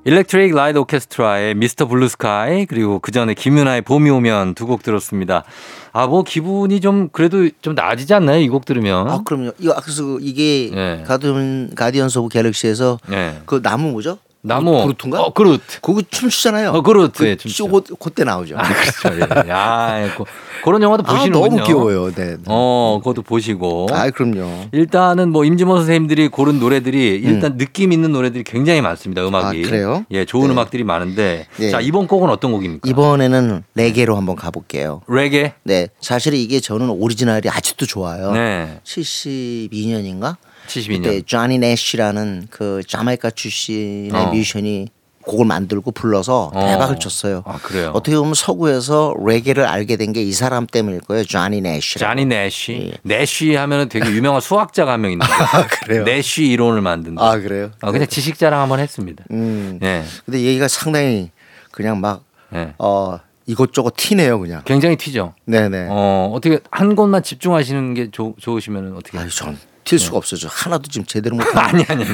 Electric 0.04 0.54
Light 0.54 0.78
Orchestra의 0.78 1.54
Mr. 1.54 1.86
Blue 1.86 2.08
Sky 2.08 2.66
그리고 2.66 2.98
그 2.98 3.12
전에 3.12 3.34
김윤아의 3.34 3.82
봄이 3.82 4.10
오면 4.10 4.54
두 4.54 4.66
곡 4.66 4.82
들었습니다. 4.82 5.44
아 5.92 6.06
뭐 6.06 6.24
기분이 6.24 6.80
좀 6.80 7.08
그래도 7.10 7.48
좀 7.60 7.74
나아지지 7.74 8.12
않나요 8.14 8.40
이 8.40 8.48
곡 8.48 8.64
들으면? 8.64 9.08
아 9.08 9.22
그럼요. 9.24 9.52
이거 9.60 9.74
그래서 9.80 10.18
이게 10.20 10.70
네. 10.74 11.04
가디언 11.06 11.74
가디언스 11.76 12.18
오브 12.18 12.28
갤럭시에서 12.30 12.98
네. 13.08 13.40
그 13.46 13.62
나무 13.62 13.92
뭐죠? 13.92 14.18
나무. 14.44 14.82
그루트인가? 14.82 15.22
어, 15.22 15.32
그루트. 15.32 15.80
그거 15.80 16.02
춤추잖아요. 16.10 16.70
어, 16.70 16.82
그루트. 16.82 17.22
예, 17.24 17.36
그, 17.36 17.42
춤추죠. 17.42 17.68
그, 17.68 17.82
그때 17.94 18.24
나오죠. 18.24 18.56
아, 18.58 18.62
그렇죠. 18.62 19.20
예. 19.46 19.48
야, 19.50 20.12
그, 20.16 20.24
그런 20.64 20.82
영화도 20.82 21.04
아, 21.06 21.12
보시는군요. 21.12 21.56
너무 21.56 21.64
귀여워요. 21.64 22.12
네. 22.12 22.36
어, 22.46 22.98
그것도 22.98 23.22
보시고. 23.22 23.86
아, 23.92 24.10
그럼요. 24.10 24.66
일단은 24.72 25.30
뭐 25.30 25.44
임진모 25.44 25.76
선생님들이 25.76 26.28
고른 26.28 26.58
노래들이 26.58 27.20
일단 27.22 27.56
느낌 27.56 27.92
있는 27.92 28.10
노래들이 28.10 28.42
굉장히 28.42 28.80
많습니다. 28.80 29.26
음악이. 29.26 29.58
음. 29.58 29.64
아, 29.64 29.68
그래요? 29.68 30.04
예, 30.10 30.24
좋은 30.24 30.48
네. 30.48 30.52
음악들이 30.52 30.82
많은데. 30.82 31.46
네. 31.58 31.70
자, 31.70 31.80
이번 31.80 32.08
곡은 32.08 32.28
어떤 32.28 32.50
곡입니까? 32.50 32.90
이번에는 32.90 33.62
레게로 33.76 34.16
한번 34.16 34.34
가 34.34 34.50
볼게요. 34.50 35.02
레게. 35.06 35.54
네, 35.62 35.86
사실 36.00 36.34
이게 36.34 36.58
저는 36.58 36.90
오리지널이 36.90 37.48
아직도 37.48 37.86
좋아요. 37.86 38.32
네. 38.32 38.80
72년인가? 38.82 40.36
72년. 40.68 41.02
그때 41.02 41.22
쟈니 41.22 41.58
내쉬라는 41.58 42.48
그 42.50 42.82
자메이카 42.86 43.30
출신의 43.30 44.10
어. 44.12 44.26
뮤지션이 44.32 44.88
곡을 45.22 45.46
만들고 45.46 45.92
불러서 45.92 46.50
어. 46.52 46.66
대박을 46.66 46.98
쳤어요. 46.98 47.44
아, 47.46 47.56
그래요? 47.62 47.92
어떻게 47.94 48.16
보면 48.16 48.34
서구에서 48.34 49.14
레게를 49.24 49.64
알게 49.64 49.96
된 49.96 50.12
게 50.12 50.20
이 50.22 50.32
사람 50.32 50.66
때문일 50.66 51.00
거예요. 51.02 51.22
쟈니 51.24 51.60
내쉬. 51.60 51.98
자니 52.00 52.24
내쉬. 52.24 52.92
내쉬 53.02 53.54
하면은 53.54 53.88
되게 53.88 54.10
유명한 54.10 54.40
수학자가 54.42 54.92
한 54.92 55.00
명 55.00 55.12
있는데. 55.12 55.32
예. 55.32 55.36
아, 55.56 55.66
그래요? 55.68 56.02
내쉬 56.04 56.46
이론을 56.46 56.80
만든다. 56.80 57.22
아, 57.24 57.38
그래요? 57.38 57.70
아, 57.82 57.92
그냥 57.92 58.08
지식 58.08 58.36
자랑 58.36 58.60
한번 58.62 58.80
했습니다. 58.80 59.24
음. 59.30 59.78
예. 59.82 60.02
근데 60.24 60.40
얘기가 60.40 60.66
상당히 60.66 61.30
그냥 61.70 62.00
막 62.00 62.24
예. 62.54 62.74
어, 62.78 63.18
이것저것 63.46 63.94
티네요, 63.96 64.40
그냥. 64.40 64.62
굉장히 64.64 64.96
튀죠. 64.96 65.34
네네. 65.46 65.86
어, 65.88 66.32
어떻게 66.34 66.58
한 66.72 66.96
곳만 66.96 67.22
집중하시는 67.22 67.94
게 67.94 68.10
좋, 68.10 68.34
좋으시면 68.40 68.96
어떻게 68.96 69.18
아유, 69.18 69.30
전 69.30 69.56
튈 69.84 69.98
수가 69.98 70.16
없어요. 70.18 70.38
저 70.40 70.48
하나도 70.50 70.88
지금 70.88 71.04
제대로 71.06 71.36
못. 71.36 71.44
아니 71.56 71.84
아니. 71.88 72.04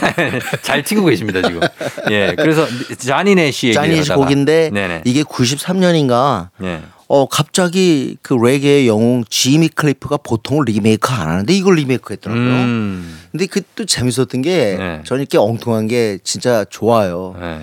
잘 0.62 0.82
튀고 0.82 1.04
계십니다 1.06 1.40
지금. 1.42 1.60
예, 2.10 2.34
그래서 2.36 2.66
자니네시 2.98 3.68
얘기. 3.68 3.74
쟈니시 3.74 4.12
곡인데 4.12 4.70
네네. 4.72 5.02
이게 5.04 5.22
93년인가 5.22 6.48
예. 6.62 6.82
어 7.08 7.26
갑자기 7.26 8.16
그 8.20 8.34
레게의 8.34 8.88
영웅 8.88 9.24
지미 9.30 9.68
클리프가 9.68 10.18
보통 10.18 10.62
리메이크 10.64 11.12
안 11.12 11.28
하는데 11.28 11.52
이걸 11.54 11.76
리메이크 11.76 12.12
했더라고요. 12.12 12.44
음. 12.44 13.20
근데 13.32 13.46
그 13.46 13.60
또 13.76 13.84
재밌었던 13.84 14.40
게 14.42 14.76
네. 14.78 15.00
저는 15.04 15.22
이렇게 15.22 15.38
엉뚱한 15.38 15.86
게 15.86 16.18
진짜 16.24 16.64
좋아요. 16.70 17.34
예. 17.40 17.60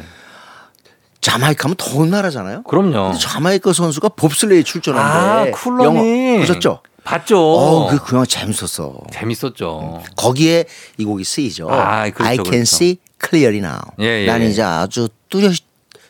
자마이카면 1.22 1.76
더운 1.78 2.10
나라잖아요. 2.10 2.64
그럼요. 2.64 3.14
자마이카 3.18 3.72
선수가 3.74 4.10
봅슬레이 4.10 4.60
아, 4.60 4.64
출전한데 4.64 5.52
쿨럼이 5.52 5.86
영화 5.86 6.40
보셨죠? 6.40 6.82
봤죠. 7.04 7.38
어, 7.40 7.88
그, 7.90 8.00
그 8.04 8.16
영화 8.16 8.26
재밌었어. 8.26 9.02
재밌었죠. 9.12 10.04
거기에 10.16 10.66
이 10.98 11.06
곡이 11.06 11.24
쓰이죠. 11.24 11.70
아, 11.70 12.10
그렇죠, 12.10 12.24
I 12.24 12.36
can 12.36 12.44
그렇죠. 12.46 12.62
see 12.62 12.98
clearly 13.24 13.60
now. 13.60 13.80
예, 14.00 14.24
예, 14.24 14.26
나는 14.26 14.48
예. 14.48 14.50
이제 14.52 14.62
아주 14.62 15.10
뚜렷이 15.30 15.62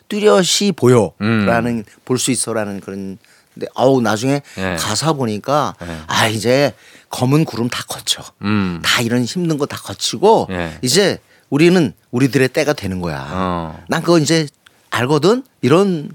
뚜렷이 0.08 0.72
보여라는 0.72 1.66
음. 1.78 1.84
볼수 2.04 2.30
있어 2.30 2.52
라는 2.52 2.80
그런. 2.80 3.18
근데 3.54 3.66
아우 3.74 4.00
나중에 4.00 4.42
예. 4.58 4.76
가사 4.78 5.12
보니까 5.12 5.74
예. 5.82 5.96
아 6.08 6.26
이제 6.26 6.74
검은 7.10 7.44
구름 7.44 7.68
다 7.68 7.84
거쳐. 7.88 8.22
음. 8.42 8.80
다 8.84 9.00
이런 9.00 9.24
힘든 9.24 9.58
거 9.58 9.66
다 9.66 9.76
거치고 9.76 10.48
예. 10.50 10.78
이제 10.82 11.18
우리는 11.50 11.92
우리들의 12.10 12.48
때가 12.48 12.72
되는 12.72 13.00
거야. 13.00 13.26
어. 13.30 13.80
난 13.88 14.00
그거 14.02 14.18
이제 14.18 14.46
알거든. 14.90 15.44
이런 15.62 16.10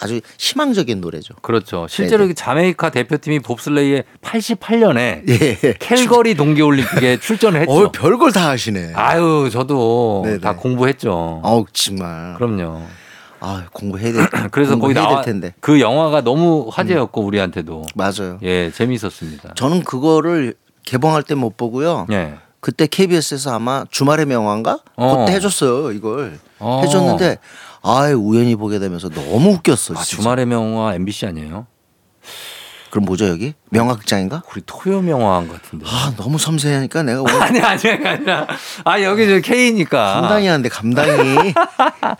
아주 0.00 0.20
희망적인 0.38 1.00
노래죠. 1.00 1.34
그렇죠. 1.42 1.86
실제로 1.88 2.24
네네. 2.24 2.32
이 2.32 2.34
자메이카 2.34 2.90
대표팀이 2.90 3.40
봅슬레이에 3.40 4.04
88년에 4.22 5.28
예. 5.28 5.74
캘거리 5.78 6.34
동계올림픽에 6.34 7.18
출전을 7.22 7.60
했죠. 7.60 7.72
어 7.72 7.92
별걸 7.92 8.32
다 8.32 8.48
하시네. 8.50 8.92
아유, 8.94 9.48
저도 9.52 10.22
네네. 10.24 10.38
다 10.40 10.56
공부했죠. 10.56 11.40
아우 11.44 11.64
정말. 11.72 12.34
그럼요. 12.36 12.82
아 13.40 13.64
공부해야 13.72 14.12
돼. 14.12 14.18
그래서 14.50 14.78
거기 14.78 14.94
나와 14.94 15.16
될 15.22 15.32
텐데. 15.32 15.48
음. 15.48 15.52
그 15.60 15.80
영화가 15.80 16.22
너무 16.22 16.68
화제였고 16.72 17.22
우리한테도 17.22 17.84
맞아요. 17.94 18.38
예 18.42 18.70
재미있었습니다. 18.70 19.54
저는 19.54 19.84
그거를 19.84 20.54
개봉할 20.84 21.22
때 21.22 21.34
못 21.34 21.56
보고요. 21.56 22.06
예. 22.10 22.34
그때 22.64 22.86
KBS에서 22.86 23.54
아마 23.54 23.84
주말의 23.90 24.24
명화인가 24.24 24.78
어. 24.96 25.18
그때 25.18 25.36
해줬어요 25.36 25.92
이걸 25.92 26.38
어. 26.58 26.80
해줬는데 26.82 27.36
아 27.82 28.06
우연히 28.16 28.56
보게 28.56 28.78
되면서 28.78 29.10
너무 29.10 29.50
웃겼어. 29.50 29.92
아, 29.92 30.02
진짜. 30.02 30.22
주말의 30.22 30.46
명화 30.46 30.94
MBC 30.94 31.26
아니에요? 31.26 31.66
그럼 32.88 33.04
뭐죠 33.04 33.28
여기 33.28 33.52
명화극장인가? 33.68 34.44
우리 34.50 34.62
토요 34.64 35.02
명화인 35.02 35.46
것 35.46 35.60
같은데. 35.60 35.84
아 35.86 36.14
너무 36.16 36.38
섬세하니까 36.38 37.02
내가 37.02 37.20
오늘 37.20 37.42
아니 37.42 37.60
아니 37.60 37.90
아니 37.90 38.24
아 38.84 39.02
여기 39.02 39.26
저 39.28 39.40
K니까. 39.40 40.20
감당이 40.22 40.48
안돼 40.48 40.70
감당이. 40.70 41.52
아 41.52 42.16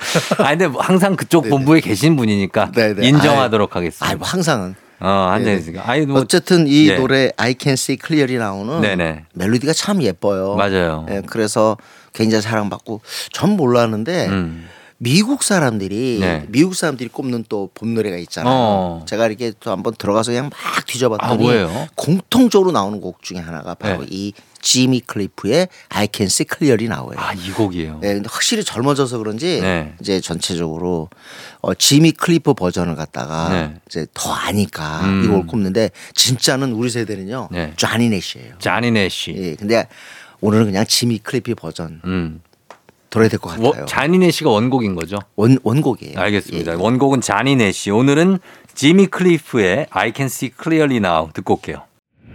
근데 0.51 0.69
뭐 0.69 0.83
항상 0.83 1.17
그쪽 1.17 1.49
본부에 1.49 1.81
계신 1.81 2.17
분이니까 2.17 2.73
네네. 2.73 3.07
인정하도록 3.07 3.75
아 3.75 3.79
하겠습니다. 3.79 4.17
뭐 4.19 4.29
항상은. 4.29 4.75
어 5.01 5.35
네네. 5.39 5.57
있으니까. 5.57 5.89
아니 5.91 6.07
뭐 6.07 6.21
어쨌든 6.21 6.67
이 6.67 6.89
예. 6.89 6.97
노래 6.97 7.31
I 7.37 7.55
Can 7.59 7.75
See 7.75 7.99
Clearly 8.05 8.39
나오는 8.39 8.81
네네. 8.81 9.25
멜로디가 9.35 9.73
참 9.73 10.03
예뻐요. 10.03 10.55
맞아요. 10.57 11.07
예, 11.11 11.23
그래서 11.27 11.77
굉장히 12.13 12.43
사랑받고 12.43 13.01
전 13.33 13.51
몰랐는데 13.57 14.27
음. 14.29 14.69
미국 14.99 15.43
사람들이 15.43 16.19
네. 16.21 16.45
미국 16.49 16.75
사람들이 16.75 17.09
꼽는 17.11 17.45
또 17.49 17.69
봄 17.75 17.95
노래가 17.95 18.17
있잖아요. 18.19 18.55
어. 18.55 19.05
제가 19.07 19.27
이렇게 19.27 19.53
또 19.61 19.71
한번 19.71 19.95
들어가서 19.99 20.31
그냥 20.31 20.51
막 20.51 20.87
뒤져봤더니 20.87 21.51
아? 21.51 21.89
공통적으로 21.97 22.71
나오는 22.73 23.01
곡 23.01 23.23
중에 23.23 23.39
하나가 23.39 23.75
바로 23.75 24.01
네. 24.01 24.07
이 24.11 24.33
지미 24.65 25.01
클리프의 25.01 25.69
I 25.91 26.09
Can 26.11 26.27
See 26.27 26.47
Clearly 26.51 26.89
나와요. 26.89 27.17
아 27.19 27.35
이 27.35 27.51
곡이에요. 27.51 27.99
네, 28.01 28.15
근데 28.15 28.29
확실히 28.33 28.65
젊어져서 28.65 29.19
그런지 29.19 29.61
네. 29.61 29.95
이제 30.01 30.21
전체적으로 30.21 31.11
어, 31.61 31.75
지미 31.75 32.13
클리프 32.13 32.55
버전을 32.55 32.97
갖다가 32.97 33.51
네. 33.51 33.75
이제 33.87 34.07
더 34.15 34.33
아니까 34.33 35.03
음. 35.05 35.23
이걸 35.25 35.47
꼽는데 35.47 35.91
진짜는 36.15 36.73
우리 36.73 36.89
세대는요 36.89 37.51
네. 37.53 37.75
쟈니 37.77 38.09
내시예요. 38.09 38.55
쟈니 38.59 39.11
내시. 39.11 39.35
예, 39.37 39.55
근데 39.55 39.87
오늘은 40.41 40.65
그냥 40.65 40.87
지미 40.87 41.19
클리프 41.19 41.55
버전 41.57 42.01
음. 42.07 42.41
들어야 43.11 43.29
될 43.29 43.39
것 43.39 43.51
같아요. 43.51 43.85
쟈니 43.85 44.31
내시가 44.31 44.49
원곡인 44.51 44.95
거죠? 44.95 45.19
원 45.37 45.59
원곡이에요. 45.63 46.19
알겠습니다. 46.19 46.73
예, 46.73 46.77
예. 46.77 46.81
원곡은 46.81 47.21
쟈니 47.21 47.71
내시. 47.73 47.91
오늘은 47.91 48.39
지미 48.75 49.07
클리프의 49.09 49.87
I 49.91 50.13
Can 50.17 50.27
See 50.27 50.51
Clearly 50.61 50.97
Now 50.97 51.31
듣고 51.35 51.55
올게요. 51.55 51.83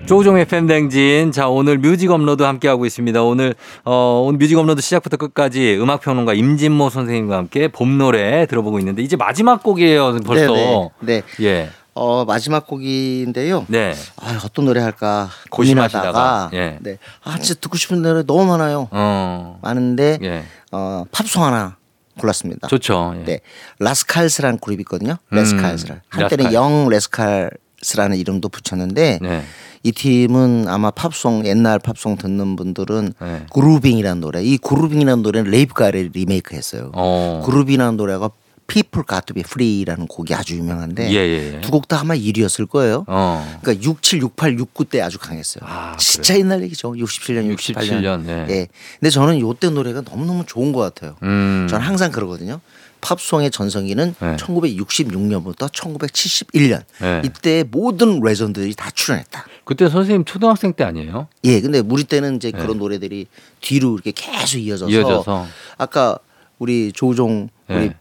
조종의 0.05 0.45
팬댕진. 0.45 1.31
자, 1.31 1.49
오늘 1.49 1.77
뮤직 1.77 2.09
업로드 2.11 2.43
함께하고 2.43 2.85
있습니다. 2.85 3.21
오늘, 3.21 3.53
어, 3.85 4.23
오늘 4.25 4.37
뮤직 4.39 4.57
업로드 4.57 4.81
시작부터 4.81 5.17
끝까지 5.17 5.77
음악평론가 5.79 6.33
임진모 6.33 6.89
선생님과 6.89 7.37
함께 7.37 7.67
봄 7.67 7.97
노래 7.97 8.45
들어보고 8.47 8.79
있는데 8.79 9.03
이제 9.03 9.15
마지막 9.15 9.61
곡이에요, 9.61 10.17
벌써. 10.25 10.53
네, 10.53 10.91
네. 11.01 11.21
네. 11.37 11.45
예. 11.45 11.69
어 11.95 12.23
마지막 12.23 12.65
곡인데요. 12.65 13.65
네. 13.67 13.93
아, 14.21 14.39
어떤 14.45 14.63
노래 14.65 14.79
할까 14.79 15.27
고민하다가 15.49 16.51
예. 16.53 16.77
네. 16.79 16.97
아 17.25 17.37
진짜 17.39 17.59
듣고 17.59 17.75
싶은 17.75 18.01
노래 18.01 18.23
너무 18.25 18.45
많아요. 18.45 18.87
어. 18.91 19.59
많은데 19.61 20.17
예. 20.21 20.43
어 20.71 21.03
팝송 21.11 21.43
하나 21.43 21.75
골랐습니다. 22.17 22.69
좋죠. 22.69 23.15
예. 23.17 23.23
네. 23.25 23.39
라스칼스라는 23.79 24.59
그룹이 24.59 24.81
있거든요. 24.83 25.17
음, 25.33 25.35
Rascals. 25.35 25.87
한때는 26.07 26.45
Rascal. 26.45 26.53
Young 26.53 26.87
Rascal 26.87 27.51
스라는 27.81 28.17
이름도 28.17 28.49
붙였는데 28.49 29.19
네. 29.21 29.43
이 29.83 29.91
팀은 29.91 30.65
아마 30.67 30.91
팝송 30.91 31.45
옛날 31.45 31.79
팝송 31.79 32.17
듣는 32.17 32.55
분들은 32.55 33.13
네. 33.21 33.45
Groovin'이라는 33.53 34.21
노래. 34.21 34.43
이 34.43 34.57
Groovin'이라는 34.57 35.23
노래는 35.23 35.51
레이프 35.51 35.73
가렛을 35.73 36.11
리메이크했어요. 36.13 36.91
어. 36.93 37.43
Groovin'이라는 37.45 37.97
노래가 37.97 38.29
People 38.69 39.03
Got 39.07 39.25
to 39.25 39.33
Be 39.33 39.43
Free라는 39.45 40.07
곡이 40.07 40.33
아주 40.35 40.55
유명한데 40.55 41.09
예, 41.09 41.15
예, 41.15 41.55
예. 41.55 41.61
두곡 41.61 41.87
다 41.87 41.99
아마 42.01 42.13
1위였을 42.13 42.69
거예요. 42.69 43.03
어. 43.07 43.59
그러니까 43.61 43.83
67, 43.83 44.21
68, 44.21 44.59
69 44.59 44.85
때 44.85 45.01
아주 45.01 45.17
강했어요. 45.17 45.63
아, 45.65 45.97
진짜 45.97 46.37
옛날 46.37 46.61
얘기죠. 46.63 46.91
67년, 46.93 47.55
68년. 47.55 47.57
67년, 47.57 48.21
네. 48.25 48.45
예. 48.49 48.67
근데 48.99 49.09
저는 49.09 49.39
요때 49.39 49.71
노래가 49.71 50.01
너무너무 50.01 50.43
좋은 50.45 50.71
것 50.71 50.81
같아요. 50.81 51.15
음. 51.23 51.67
저는 51.69 51.85
항상 51.85 52.11
그러거든요. 52.11 52.61
팝송의 53.01 53.51
전성기는 53.51 54.15
네. 54.19 54.35
1966년부터 54.35 55.71
1971년 55.71 56.83
네. 57.01 57.21
이때 57.23 57.63
모든 57.69 58.19
레전드들이 58.21 58.75
다 58.75 58.89
출연했다. 58.91 59.45
그때 59.63 59.89
선생님 59.89 60.25
초등학생 60.25 60.73
때 60.73 60.83
아니에요? 60.83 61.27
예, 61.43 61.61
근데 61.61 61.79
우리 61.79 62.03
때는 62.03 62.37
이제 62.37 62.51
그런 62.51 62.77
노래들이 62.77 63.27
뒤로 63.61 63.93
이렇게 63.93 64.11
계속 64.11 64.57
이어져서, 64.57 64.91
네. 64.91 64.97
이어져서. 64.97 65.47
아까 65.77 66.17
우리 66.57 66.91
조종 66.91 67.49
우리 67.67 67.89
네. 67.89 67.95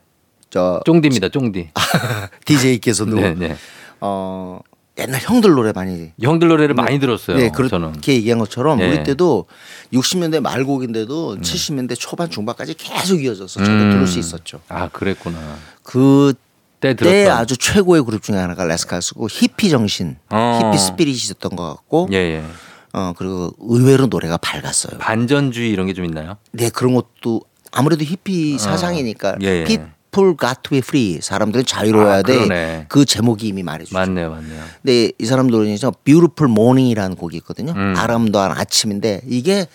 저 0.50 0.80
쫑디입니다, 0.84 1.28
쫑디. 1.28 1.70
DJ께서도 2.46 3.16
네, 3.16 3.34
네. 3.34 3.56
어 4.00 4.60
옛날 4.98 5.20
형들 5.22 5.52
노래 5.52 5.72
많이 5.72 6.10
형들 6.20 6.48
노래를 6.48 6.74
많이 6.74 6.98
들었어요. 6.98 7.36
네, 7.36 7.50
그렇게 7.50 7.70
저는. 7.70 8.00
얘기한 8.08 8.38
것처럼 8.40 8.80
예. 8.80 8.88
우리 8.88 9.04
때도 9.04 9.46
60년대 9.92 10.40
말곡인데도 10.40 11.38
70년대 11.38 11.94
초반 11.98 12.28
중반까지 12.30 12.74
계속 12.74 13.22
이어져서 13.22 13.60
저도 13.60 13.70
음. 13.70 13.90
들을 13.92 14.06
수 14.06 14.18
있었죠. 14.18 14.60
아, 14.68 14.88
그랬구나. 14.88 15.38
그때 15.84 16.94
때. 16.94 17.28
아주 17.28 17.56
최고의 17.56 18.04
그룹 18.04 18.22
중에 18.22 18.36
하나가 18.36 18.64
레스칼스고 18.64 19.28
히피 19.30 19.70
정신, 19.70 20.16
어. 20.30 20.60
히피 20.62 20.78
스피릿이 20.78 21.16
있었던 21.16 21.54
것 21.56 21.64
같고, 21.68 22.08
예, 22.12 22.16
예. 22.16 22.44
어 22.92 23.12
그리고 23.16 23.52
의외로 23.60 24.06
노래가 24.06 24.36
밝았어요. 24.38 24.98
반전주의 24.98 25.70
이런 25.70 25.86
게 25.86 25.92
좀 25.92 26.04
있나요? 26.06 26.38
네 26.52 26.70
그런 26.70 26.94
것도 26.94 27.42
아무래도 27.70 28.02
히피 28.02 28.58
사상이니까 28.58 29.36
예, 29.42 29.46
예. 29.68 29.90
People 30.10 30.36
got 30.36 30.62
to 30.62 30.70
be 30.70 30.78
free 30.78 31.20
사람들은 31.20 31.66
자유로워야 31.66 32.18
아, 32.18 32.22
돼. 32.22 32.86
그 32.88 33.04
제목이 33.04 33.48
이미 33.48 33.62
말해주죠. 33.62 33.96
맞네요, 33.96 34.30
맞네요. 34.30 34.64
근데 34.82 35.12
이 35.18 35.24
사람들은 35.24 35.66
이제 35.68 35.90
Beautiful 36.04 36.50
Morning이라는 36.50 37.16
곡이 37.16 37.36
있거든요. 37.38 37.72
음. 37.72 37.94
아름다운 37.96 38.50
아침인데 38.52 39.22
이게 39.26 39.66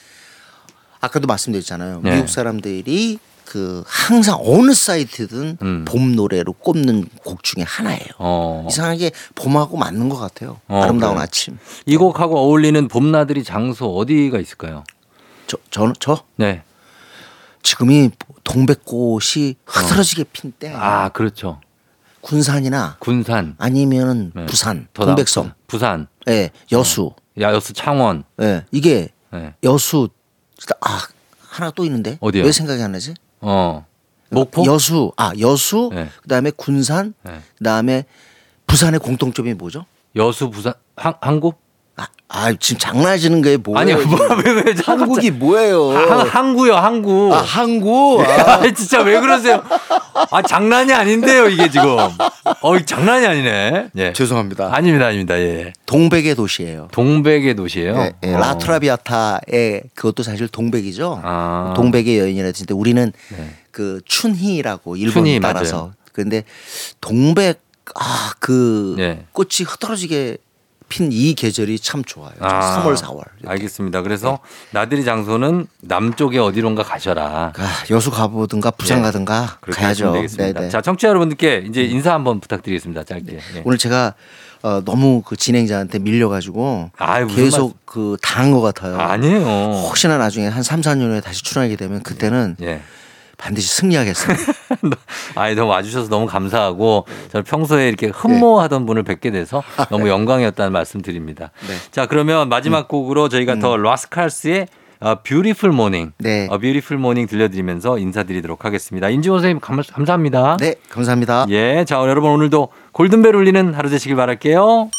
아까도 0.99 1.27
말씀드렸잖아요. 1.27 2.01
네. 2.03 2.15
미국 2.15 2.29
사람들이 2.29 3.19
그 3.45 3.83
항상 3.85 4.39
어느 4.41 4.73
사이트든 4.73 5.57
음. 5.61 5.85
봄 5.85 6.15
노래로 6.15 6.53
꼽는 6.53 7.05
곡 7.23 7.43
중에 7.43 7.63
하나예요. 7.63 8.07
어. 8.17 8.65
이상하게 8.69 9.11
봄하고 9.35 9.77
맞는 9.77 10.09
것 10.09 10.17
같아요. 10.17 10.59
어, 10.67 10.81
아름다운 10.81 11.13
그래요? 11.15 11.23
아침. 11.23 11.57
이 11.85 11.97
곡하고 11.97 12.39
어울리는 12.39 12.87
봄나들이 12.87 13.43
장소 13.43 13.95
어디가 13.95 14.39
있을까요? 14.39 14.83
저, 15.45 15.57
저, 15.69 15.93
저 15.99 16.23
네. 16.37 16.63
지금이 17.61 18.09
동백꽃이 18.43 19.55
흐트러지게 19.65 20.25
핀 20.33 20.51
때. 20.57 20.73
아, 20.75 21.09
그렇죠. 21.09 21.59
군산이나 22.21 22.97
군산. 22.99 23.55
아니면은 23.57 24.31
네. 24.33 24.45
부산, 24.45 24.87
더 24.93 25.05
동백섬, 25.05 25.47
나아- 25.49 25.53
부산. 25.67 26.07
예, 26.29 26.51
여수, 26.71 27.11
야 27.41 27.51
여수 27.53 27.73
창원. 27.73 28.23
예, 28.41 28.63
이게 28.71 29.09
네. 29.31 29.53
여수 29.63 30.07
아 30.81 30.99
하나 31.49 31.71
또 31.71 31.83
있는데 31.85 32.17
어디요? 32.21 32.43
왜 32.45 32.51
생각이 32.51 32.81
안 32.81 32.93
나지? 32.93 33.13
어. 33.41 33.85
목포? 34.29 34.65
여수 34.65 35.11
아 35.17 35.31
여수 35.39 35.89
네. 35.93 36.09
그다음에 36.21 36.51
군산 36.51 37.13
네. 37.23 37.41
그다음에 37.57 38.05
부산의 38.67 38.99
공통점이 39.01 39.53
뭐죠? 39.55 39.85
여수 40.15 40.49
부산 40.49 40.73
항, 40.95 41.13
항구? 41.21 41.53
아, 41.95 42.07
아 42.27 42.51
지금 42.59 42.79
장난하시는 42.79 43.41
게 43.43 43.57
뭐예요? 43.57 43.79
아니 43.79 43.93
뭐왜 43.93 44.51
왜 44.65 44.73
한국이 44.83 45.29
뭐예요? 45.29 45.91
항, 45.91 46.21
항구요 46.27 46.75
항구. 46.75 47.29
아 47.33 47.37
항구 47.41 48.23
아, 48.25 48.53
아, 48.53 48.61
진짜 48.73 49.01
왜 49.01 49.19
그러세요? 49.19 49.63
아 50.31 50.41
장난이 50.41 50.91
아닌데요 50.91 51.47
이게 51.49 51.69
지금. 51.69 51.97
어 52.61 52.79
장난이 52.83 53.25
아니네. 53.27 53.89
예. 53.95 54.13
죄송합니다. 54.13 54.73
아닙니다 54.73 55.05
아닙니다 55.07 55.37
예. 55.39 55.73
동백의 55.85 56.33
도시예요. 56.35 56.87
동백의 56.91 57.55
도시예요. 57.55 57.95
예, 57.97 58.13
예, 58.23 58.33
어. 58.33 58.39
라트라비아타의 58.39 59.83
그것도 59.93 60.23
사실 60.23 60.47
동백이죠. 60.47 61.21
아. 61.23 61.73
동백의 61.75 62.17
여인이라 62.17 62.45
했는데 62.47 62.73
우리는 62.73 63.11
네. 63.37 63.55
그 63.69 64.01
춘희라고 64.05 64.95
일본 64.95 65.25
춘희, 65.25 65.39
따라서 65.39 65.75
맞아요. 65.77 65.93
근데 66.11 66.43
동백 67.01 67.61
아그 67.95 68.95
네. 68.97 69.25
꽃이 69.33 69.67
흐트러지게 69.67 70.37
핀 70.89 71.11
이 71.11 71.33
계절이 71.33 71.79
참 71.79 72.03
좋아요. 72.03 72.31
아, 72.39 72.83
3월 72.83 72.95
4월. 72.95 73.23
알겠습니다. 73.45 74.01
그래서 74.01 74.39
나들이 74.71 75.03
장소는 75.03 75.67
남쪽에 75.81 76.39
어디론가 76.39 76.83
가셔라. 76.83 77.53
아, 77.55 77.83
여수 77.91 78.11
가보든가 78.11 78.71
부산 78.71 78.97
네. 78.97 79.03
가든가 79.03 79.57
가야죠. 79.61 80.13
되겠습니다. 80.13 80.53
네네. 80.59 80.67
음. 80.67 80.69
자, 80.71 80.81
청취자 80.81 81.09
여러분들께 81.09 81.65
이제 81.67 81.83
인사 81.83 82.13
한번 82.13 82.39
부탁드리겠습니다. 82.39 83.03
짧게. 83.03 83.33
예. 83.35 83.61
오늘 83.65 83.77
제가 83.77 84.13
어, 84.63 84.81
너무 84.85 85.21
그 85.25 85.35
진행자한테 85.35 85.99
밀려가지고 85.99 86.91
무슨 87.27 87.27
계속 87.35 87.85
그 87.85 88.15
당한 88.21 88.51
것 88.51 88.61
같아요. 88.61 88.97
아니에요. 88.97 89.43
혹시나 89.87 90.17
나중에 90.17 90.47
한 90.47 90.63
3, 90.63 90.79
4년 90.81 91.11
후에 91.11 91.19
다시 91.21 91.43
출연하게 91.43 91.75
되면 91.75 92.01
그때는 92.01 92.55
예. 92.61 92.81
반드시 93.37 93.67
승리하겠습니다. 93.75 94.53
아이, 95.35 95.55
너무 95.55 95.71
와주셔서 95.71 96.09
너무 96.09 96.25
감사하고, 96.25 97.05
저는 97.31 97.43
평소에 97.43 97.87
이렇게 97.87 98.07
흠모하던 98.07 98.85
분을 98.85 99.03
뵙게 99.03 99.31
돼서 99.31 99.63
너무 99.89 100.07
영광이었다는 100.09 100.71
말씀 100.71 101.01
드립니다. 101.01 101.51
네. 101.67 101.75
자, 101.91 102.05
그러면 102.05 102.49
마지막 102.49 102.87
곡으로 102.87 103.29
저희가 103.29 103.59
더 103.59 103.77
라스칼스의 103.77 104.67
어, 105.03 105.15
뷰티풀 105.21 105.73
모닝, 105.73 106.13
네. 106.19 106.47
어, 106.49 106.57
뷰티풀 106.57 106.97
모닝 106.97 107.27
들려드리면서 107.27 107.97
인사드리도록 107.99 108.63
하겠습니다. 108.63 109.09
인지호 109.09 109.35
선생님 109.35 109.59
감, 109.59 109.81
감사합니다. 109.81 110.55
네, 110.61 110.75
감사합니다. 110.89 111.45
예, 111.49 111.83
자 111.85 111.97
여러분 111.97 112.31
오늘도 112.31 112.69
골든벨 112.93 113.35
울리는 113.35 113.73
하루 113.73 113.89
되시길 113.89 114.15
바랄게요. 114.15 114.91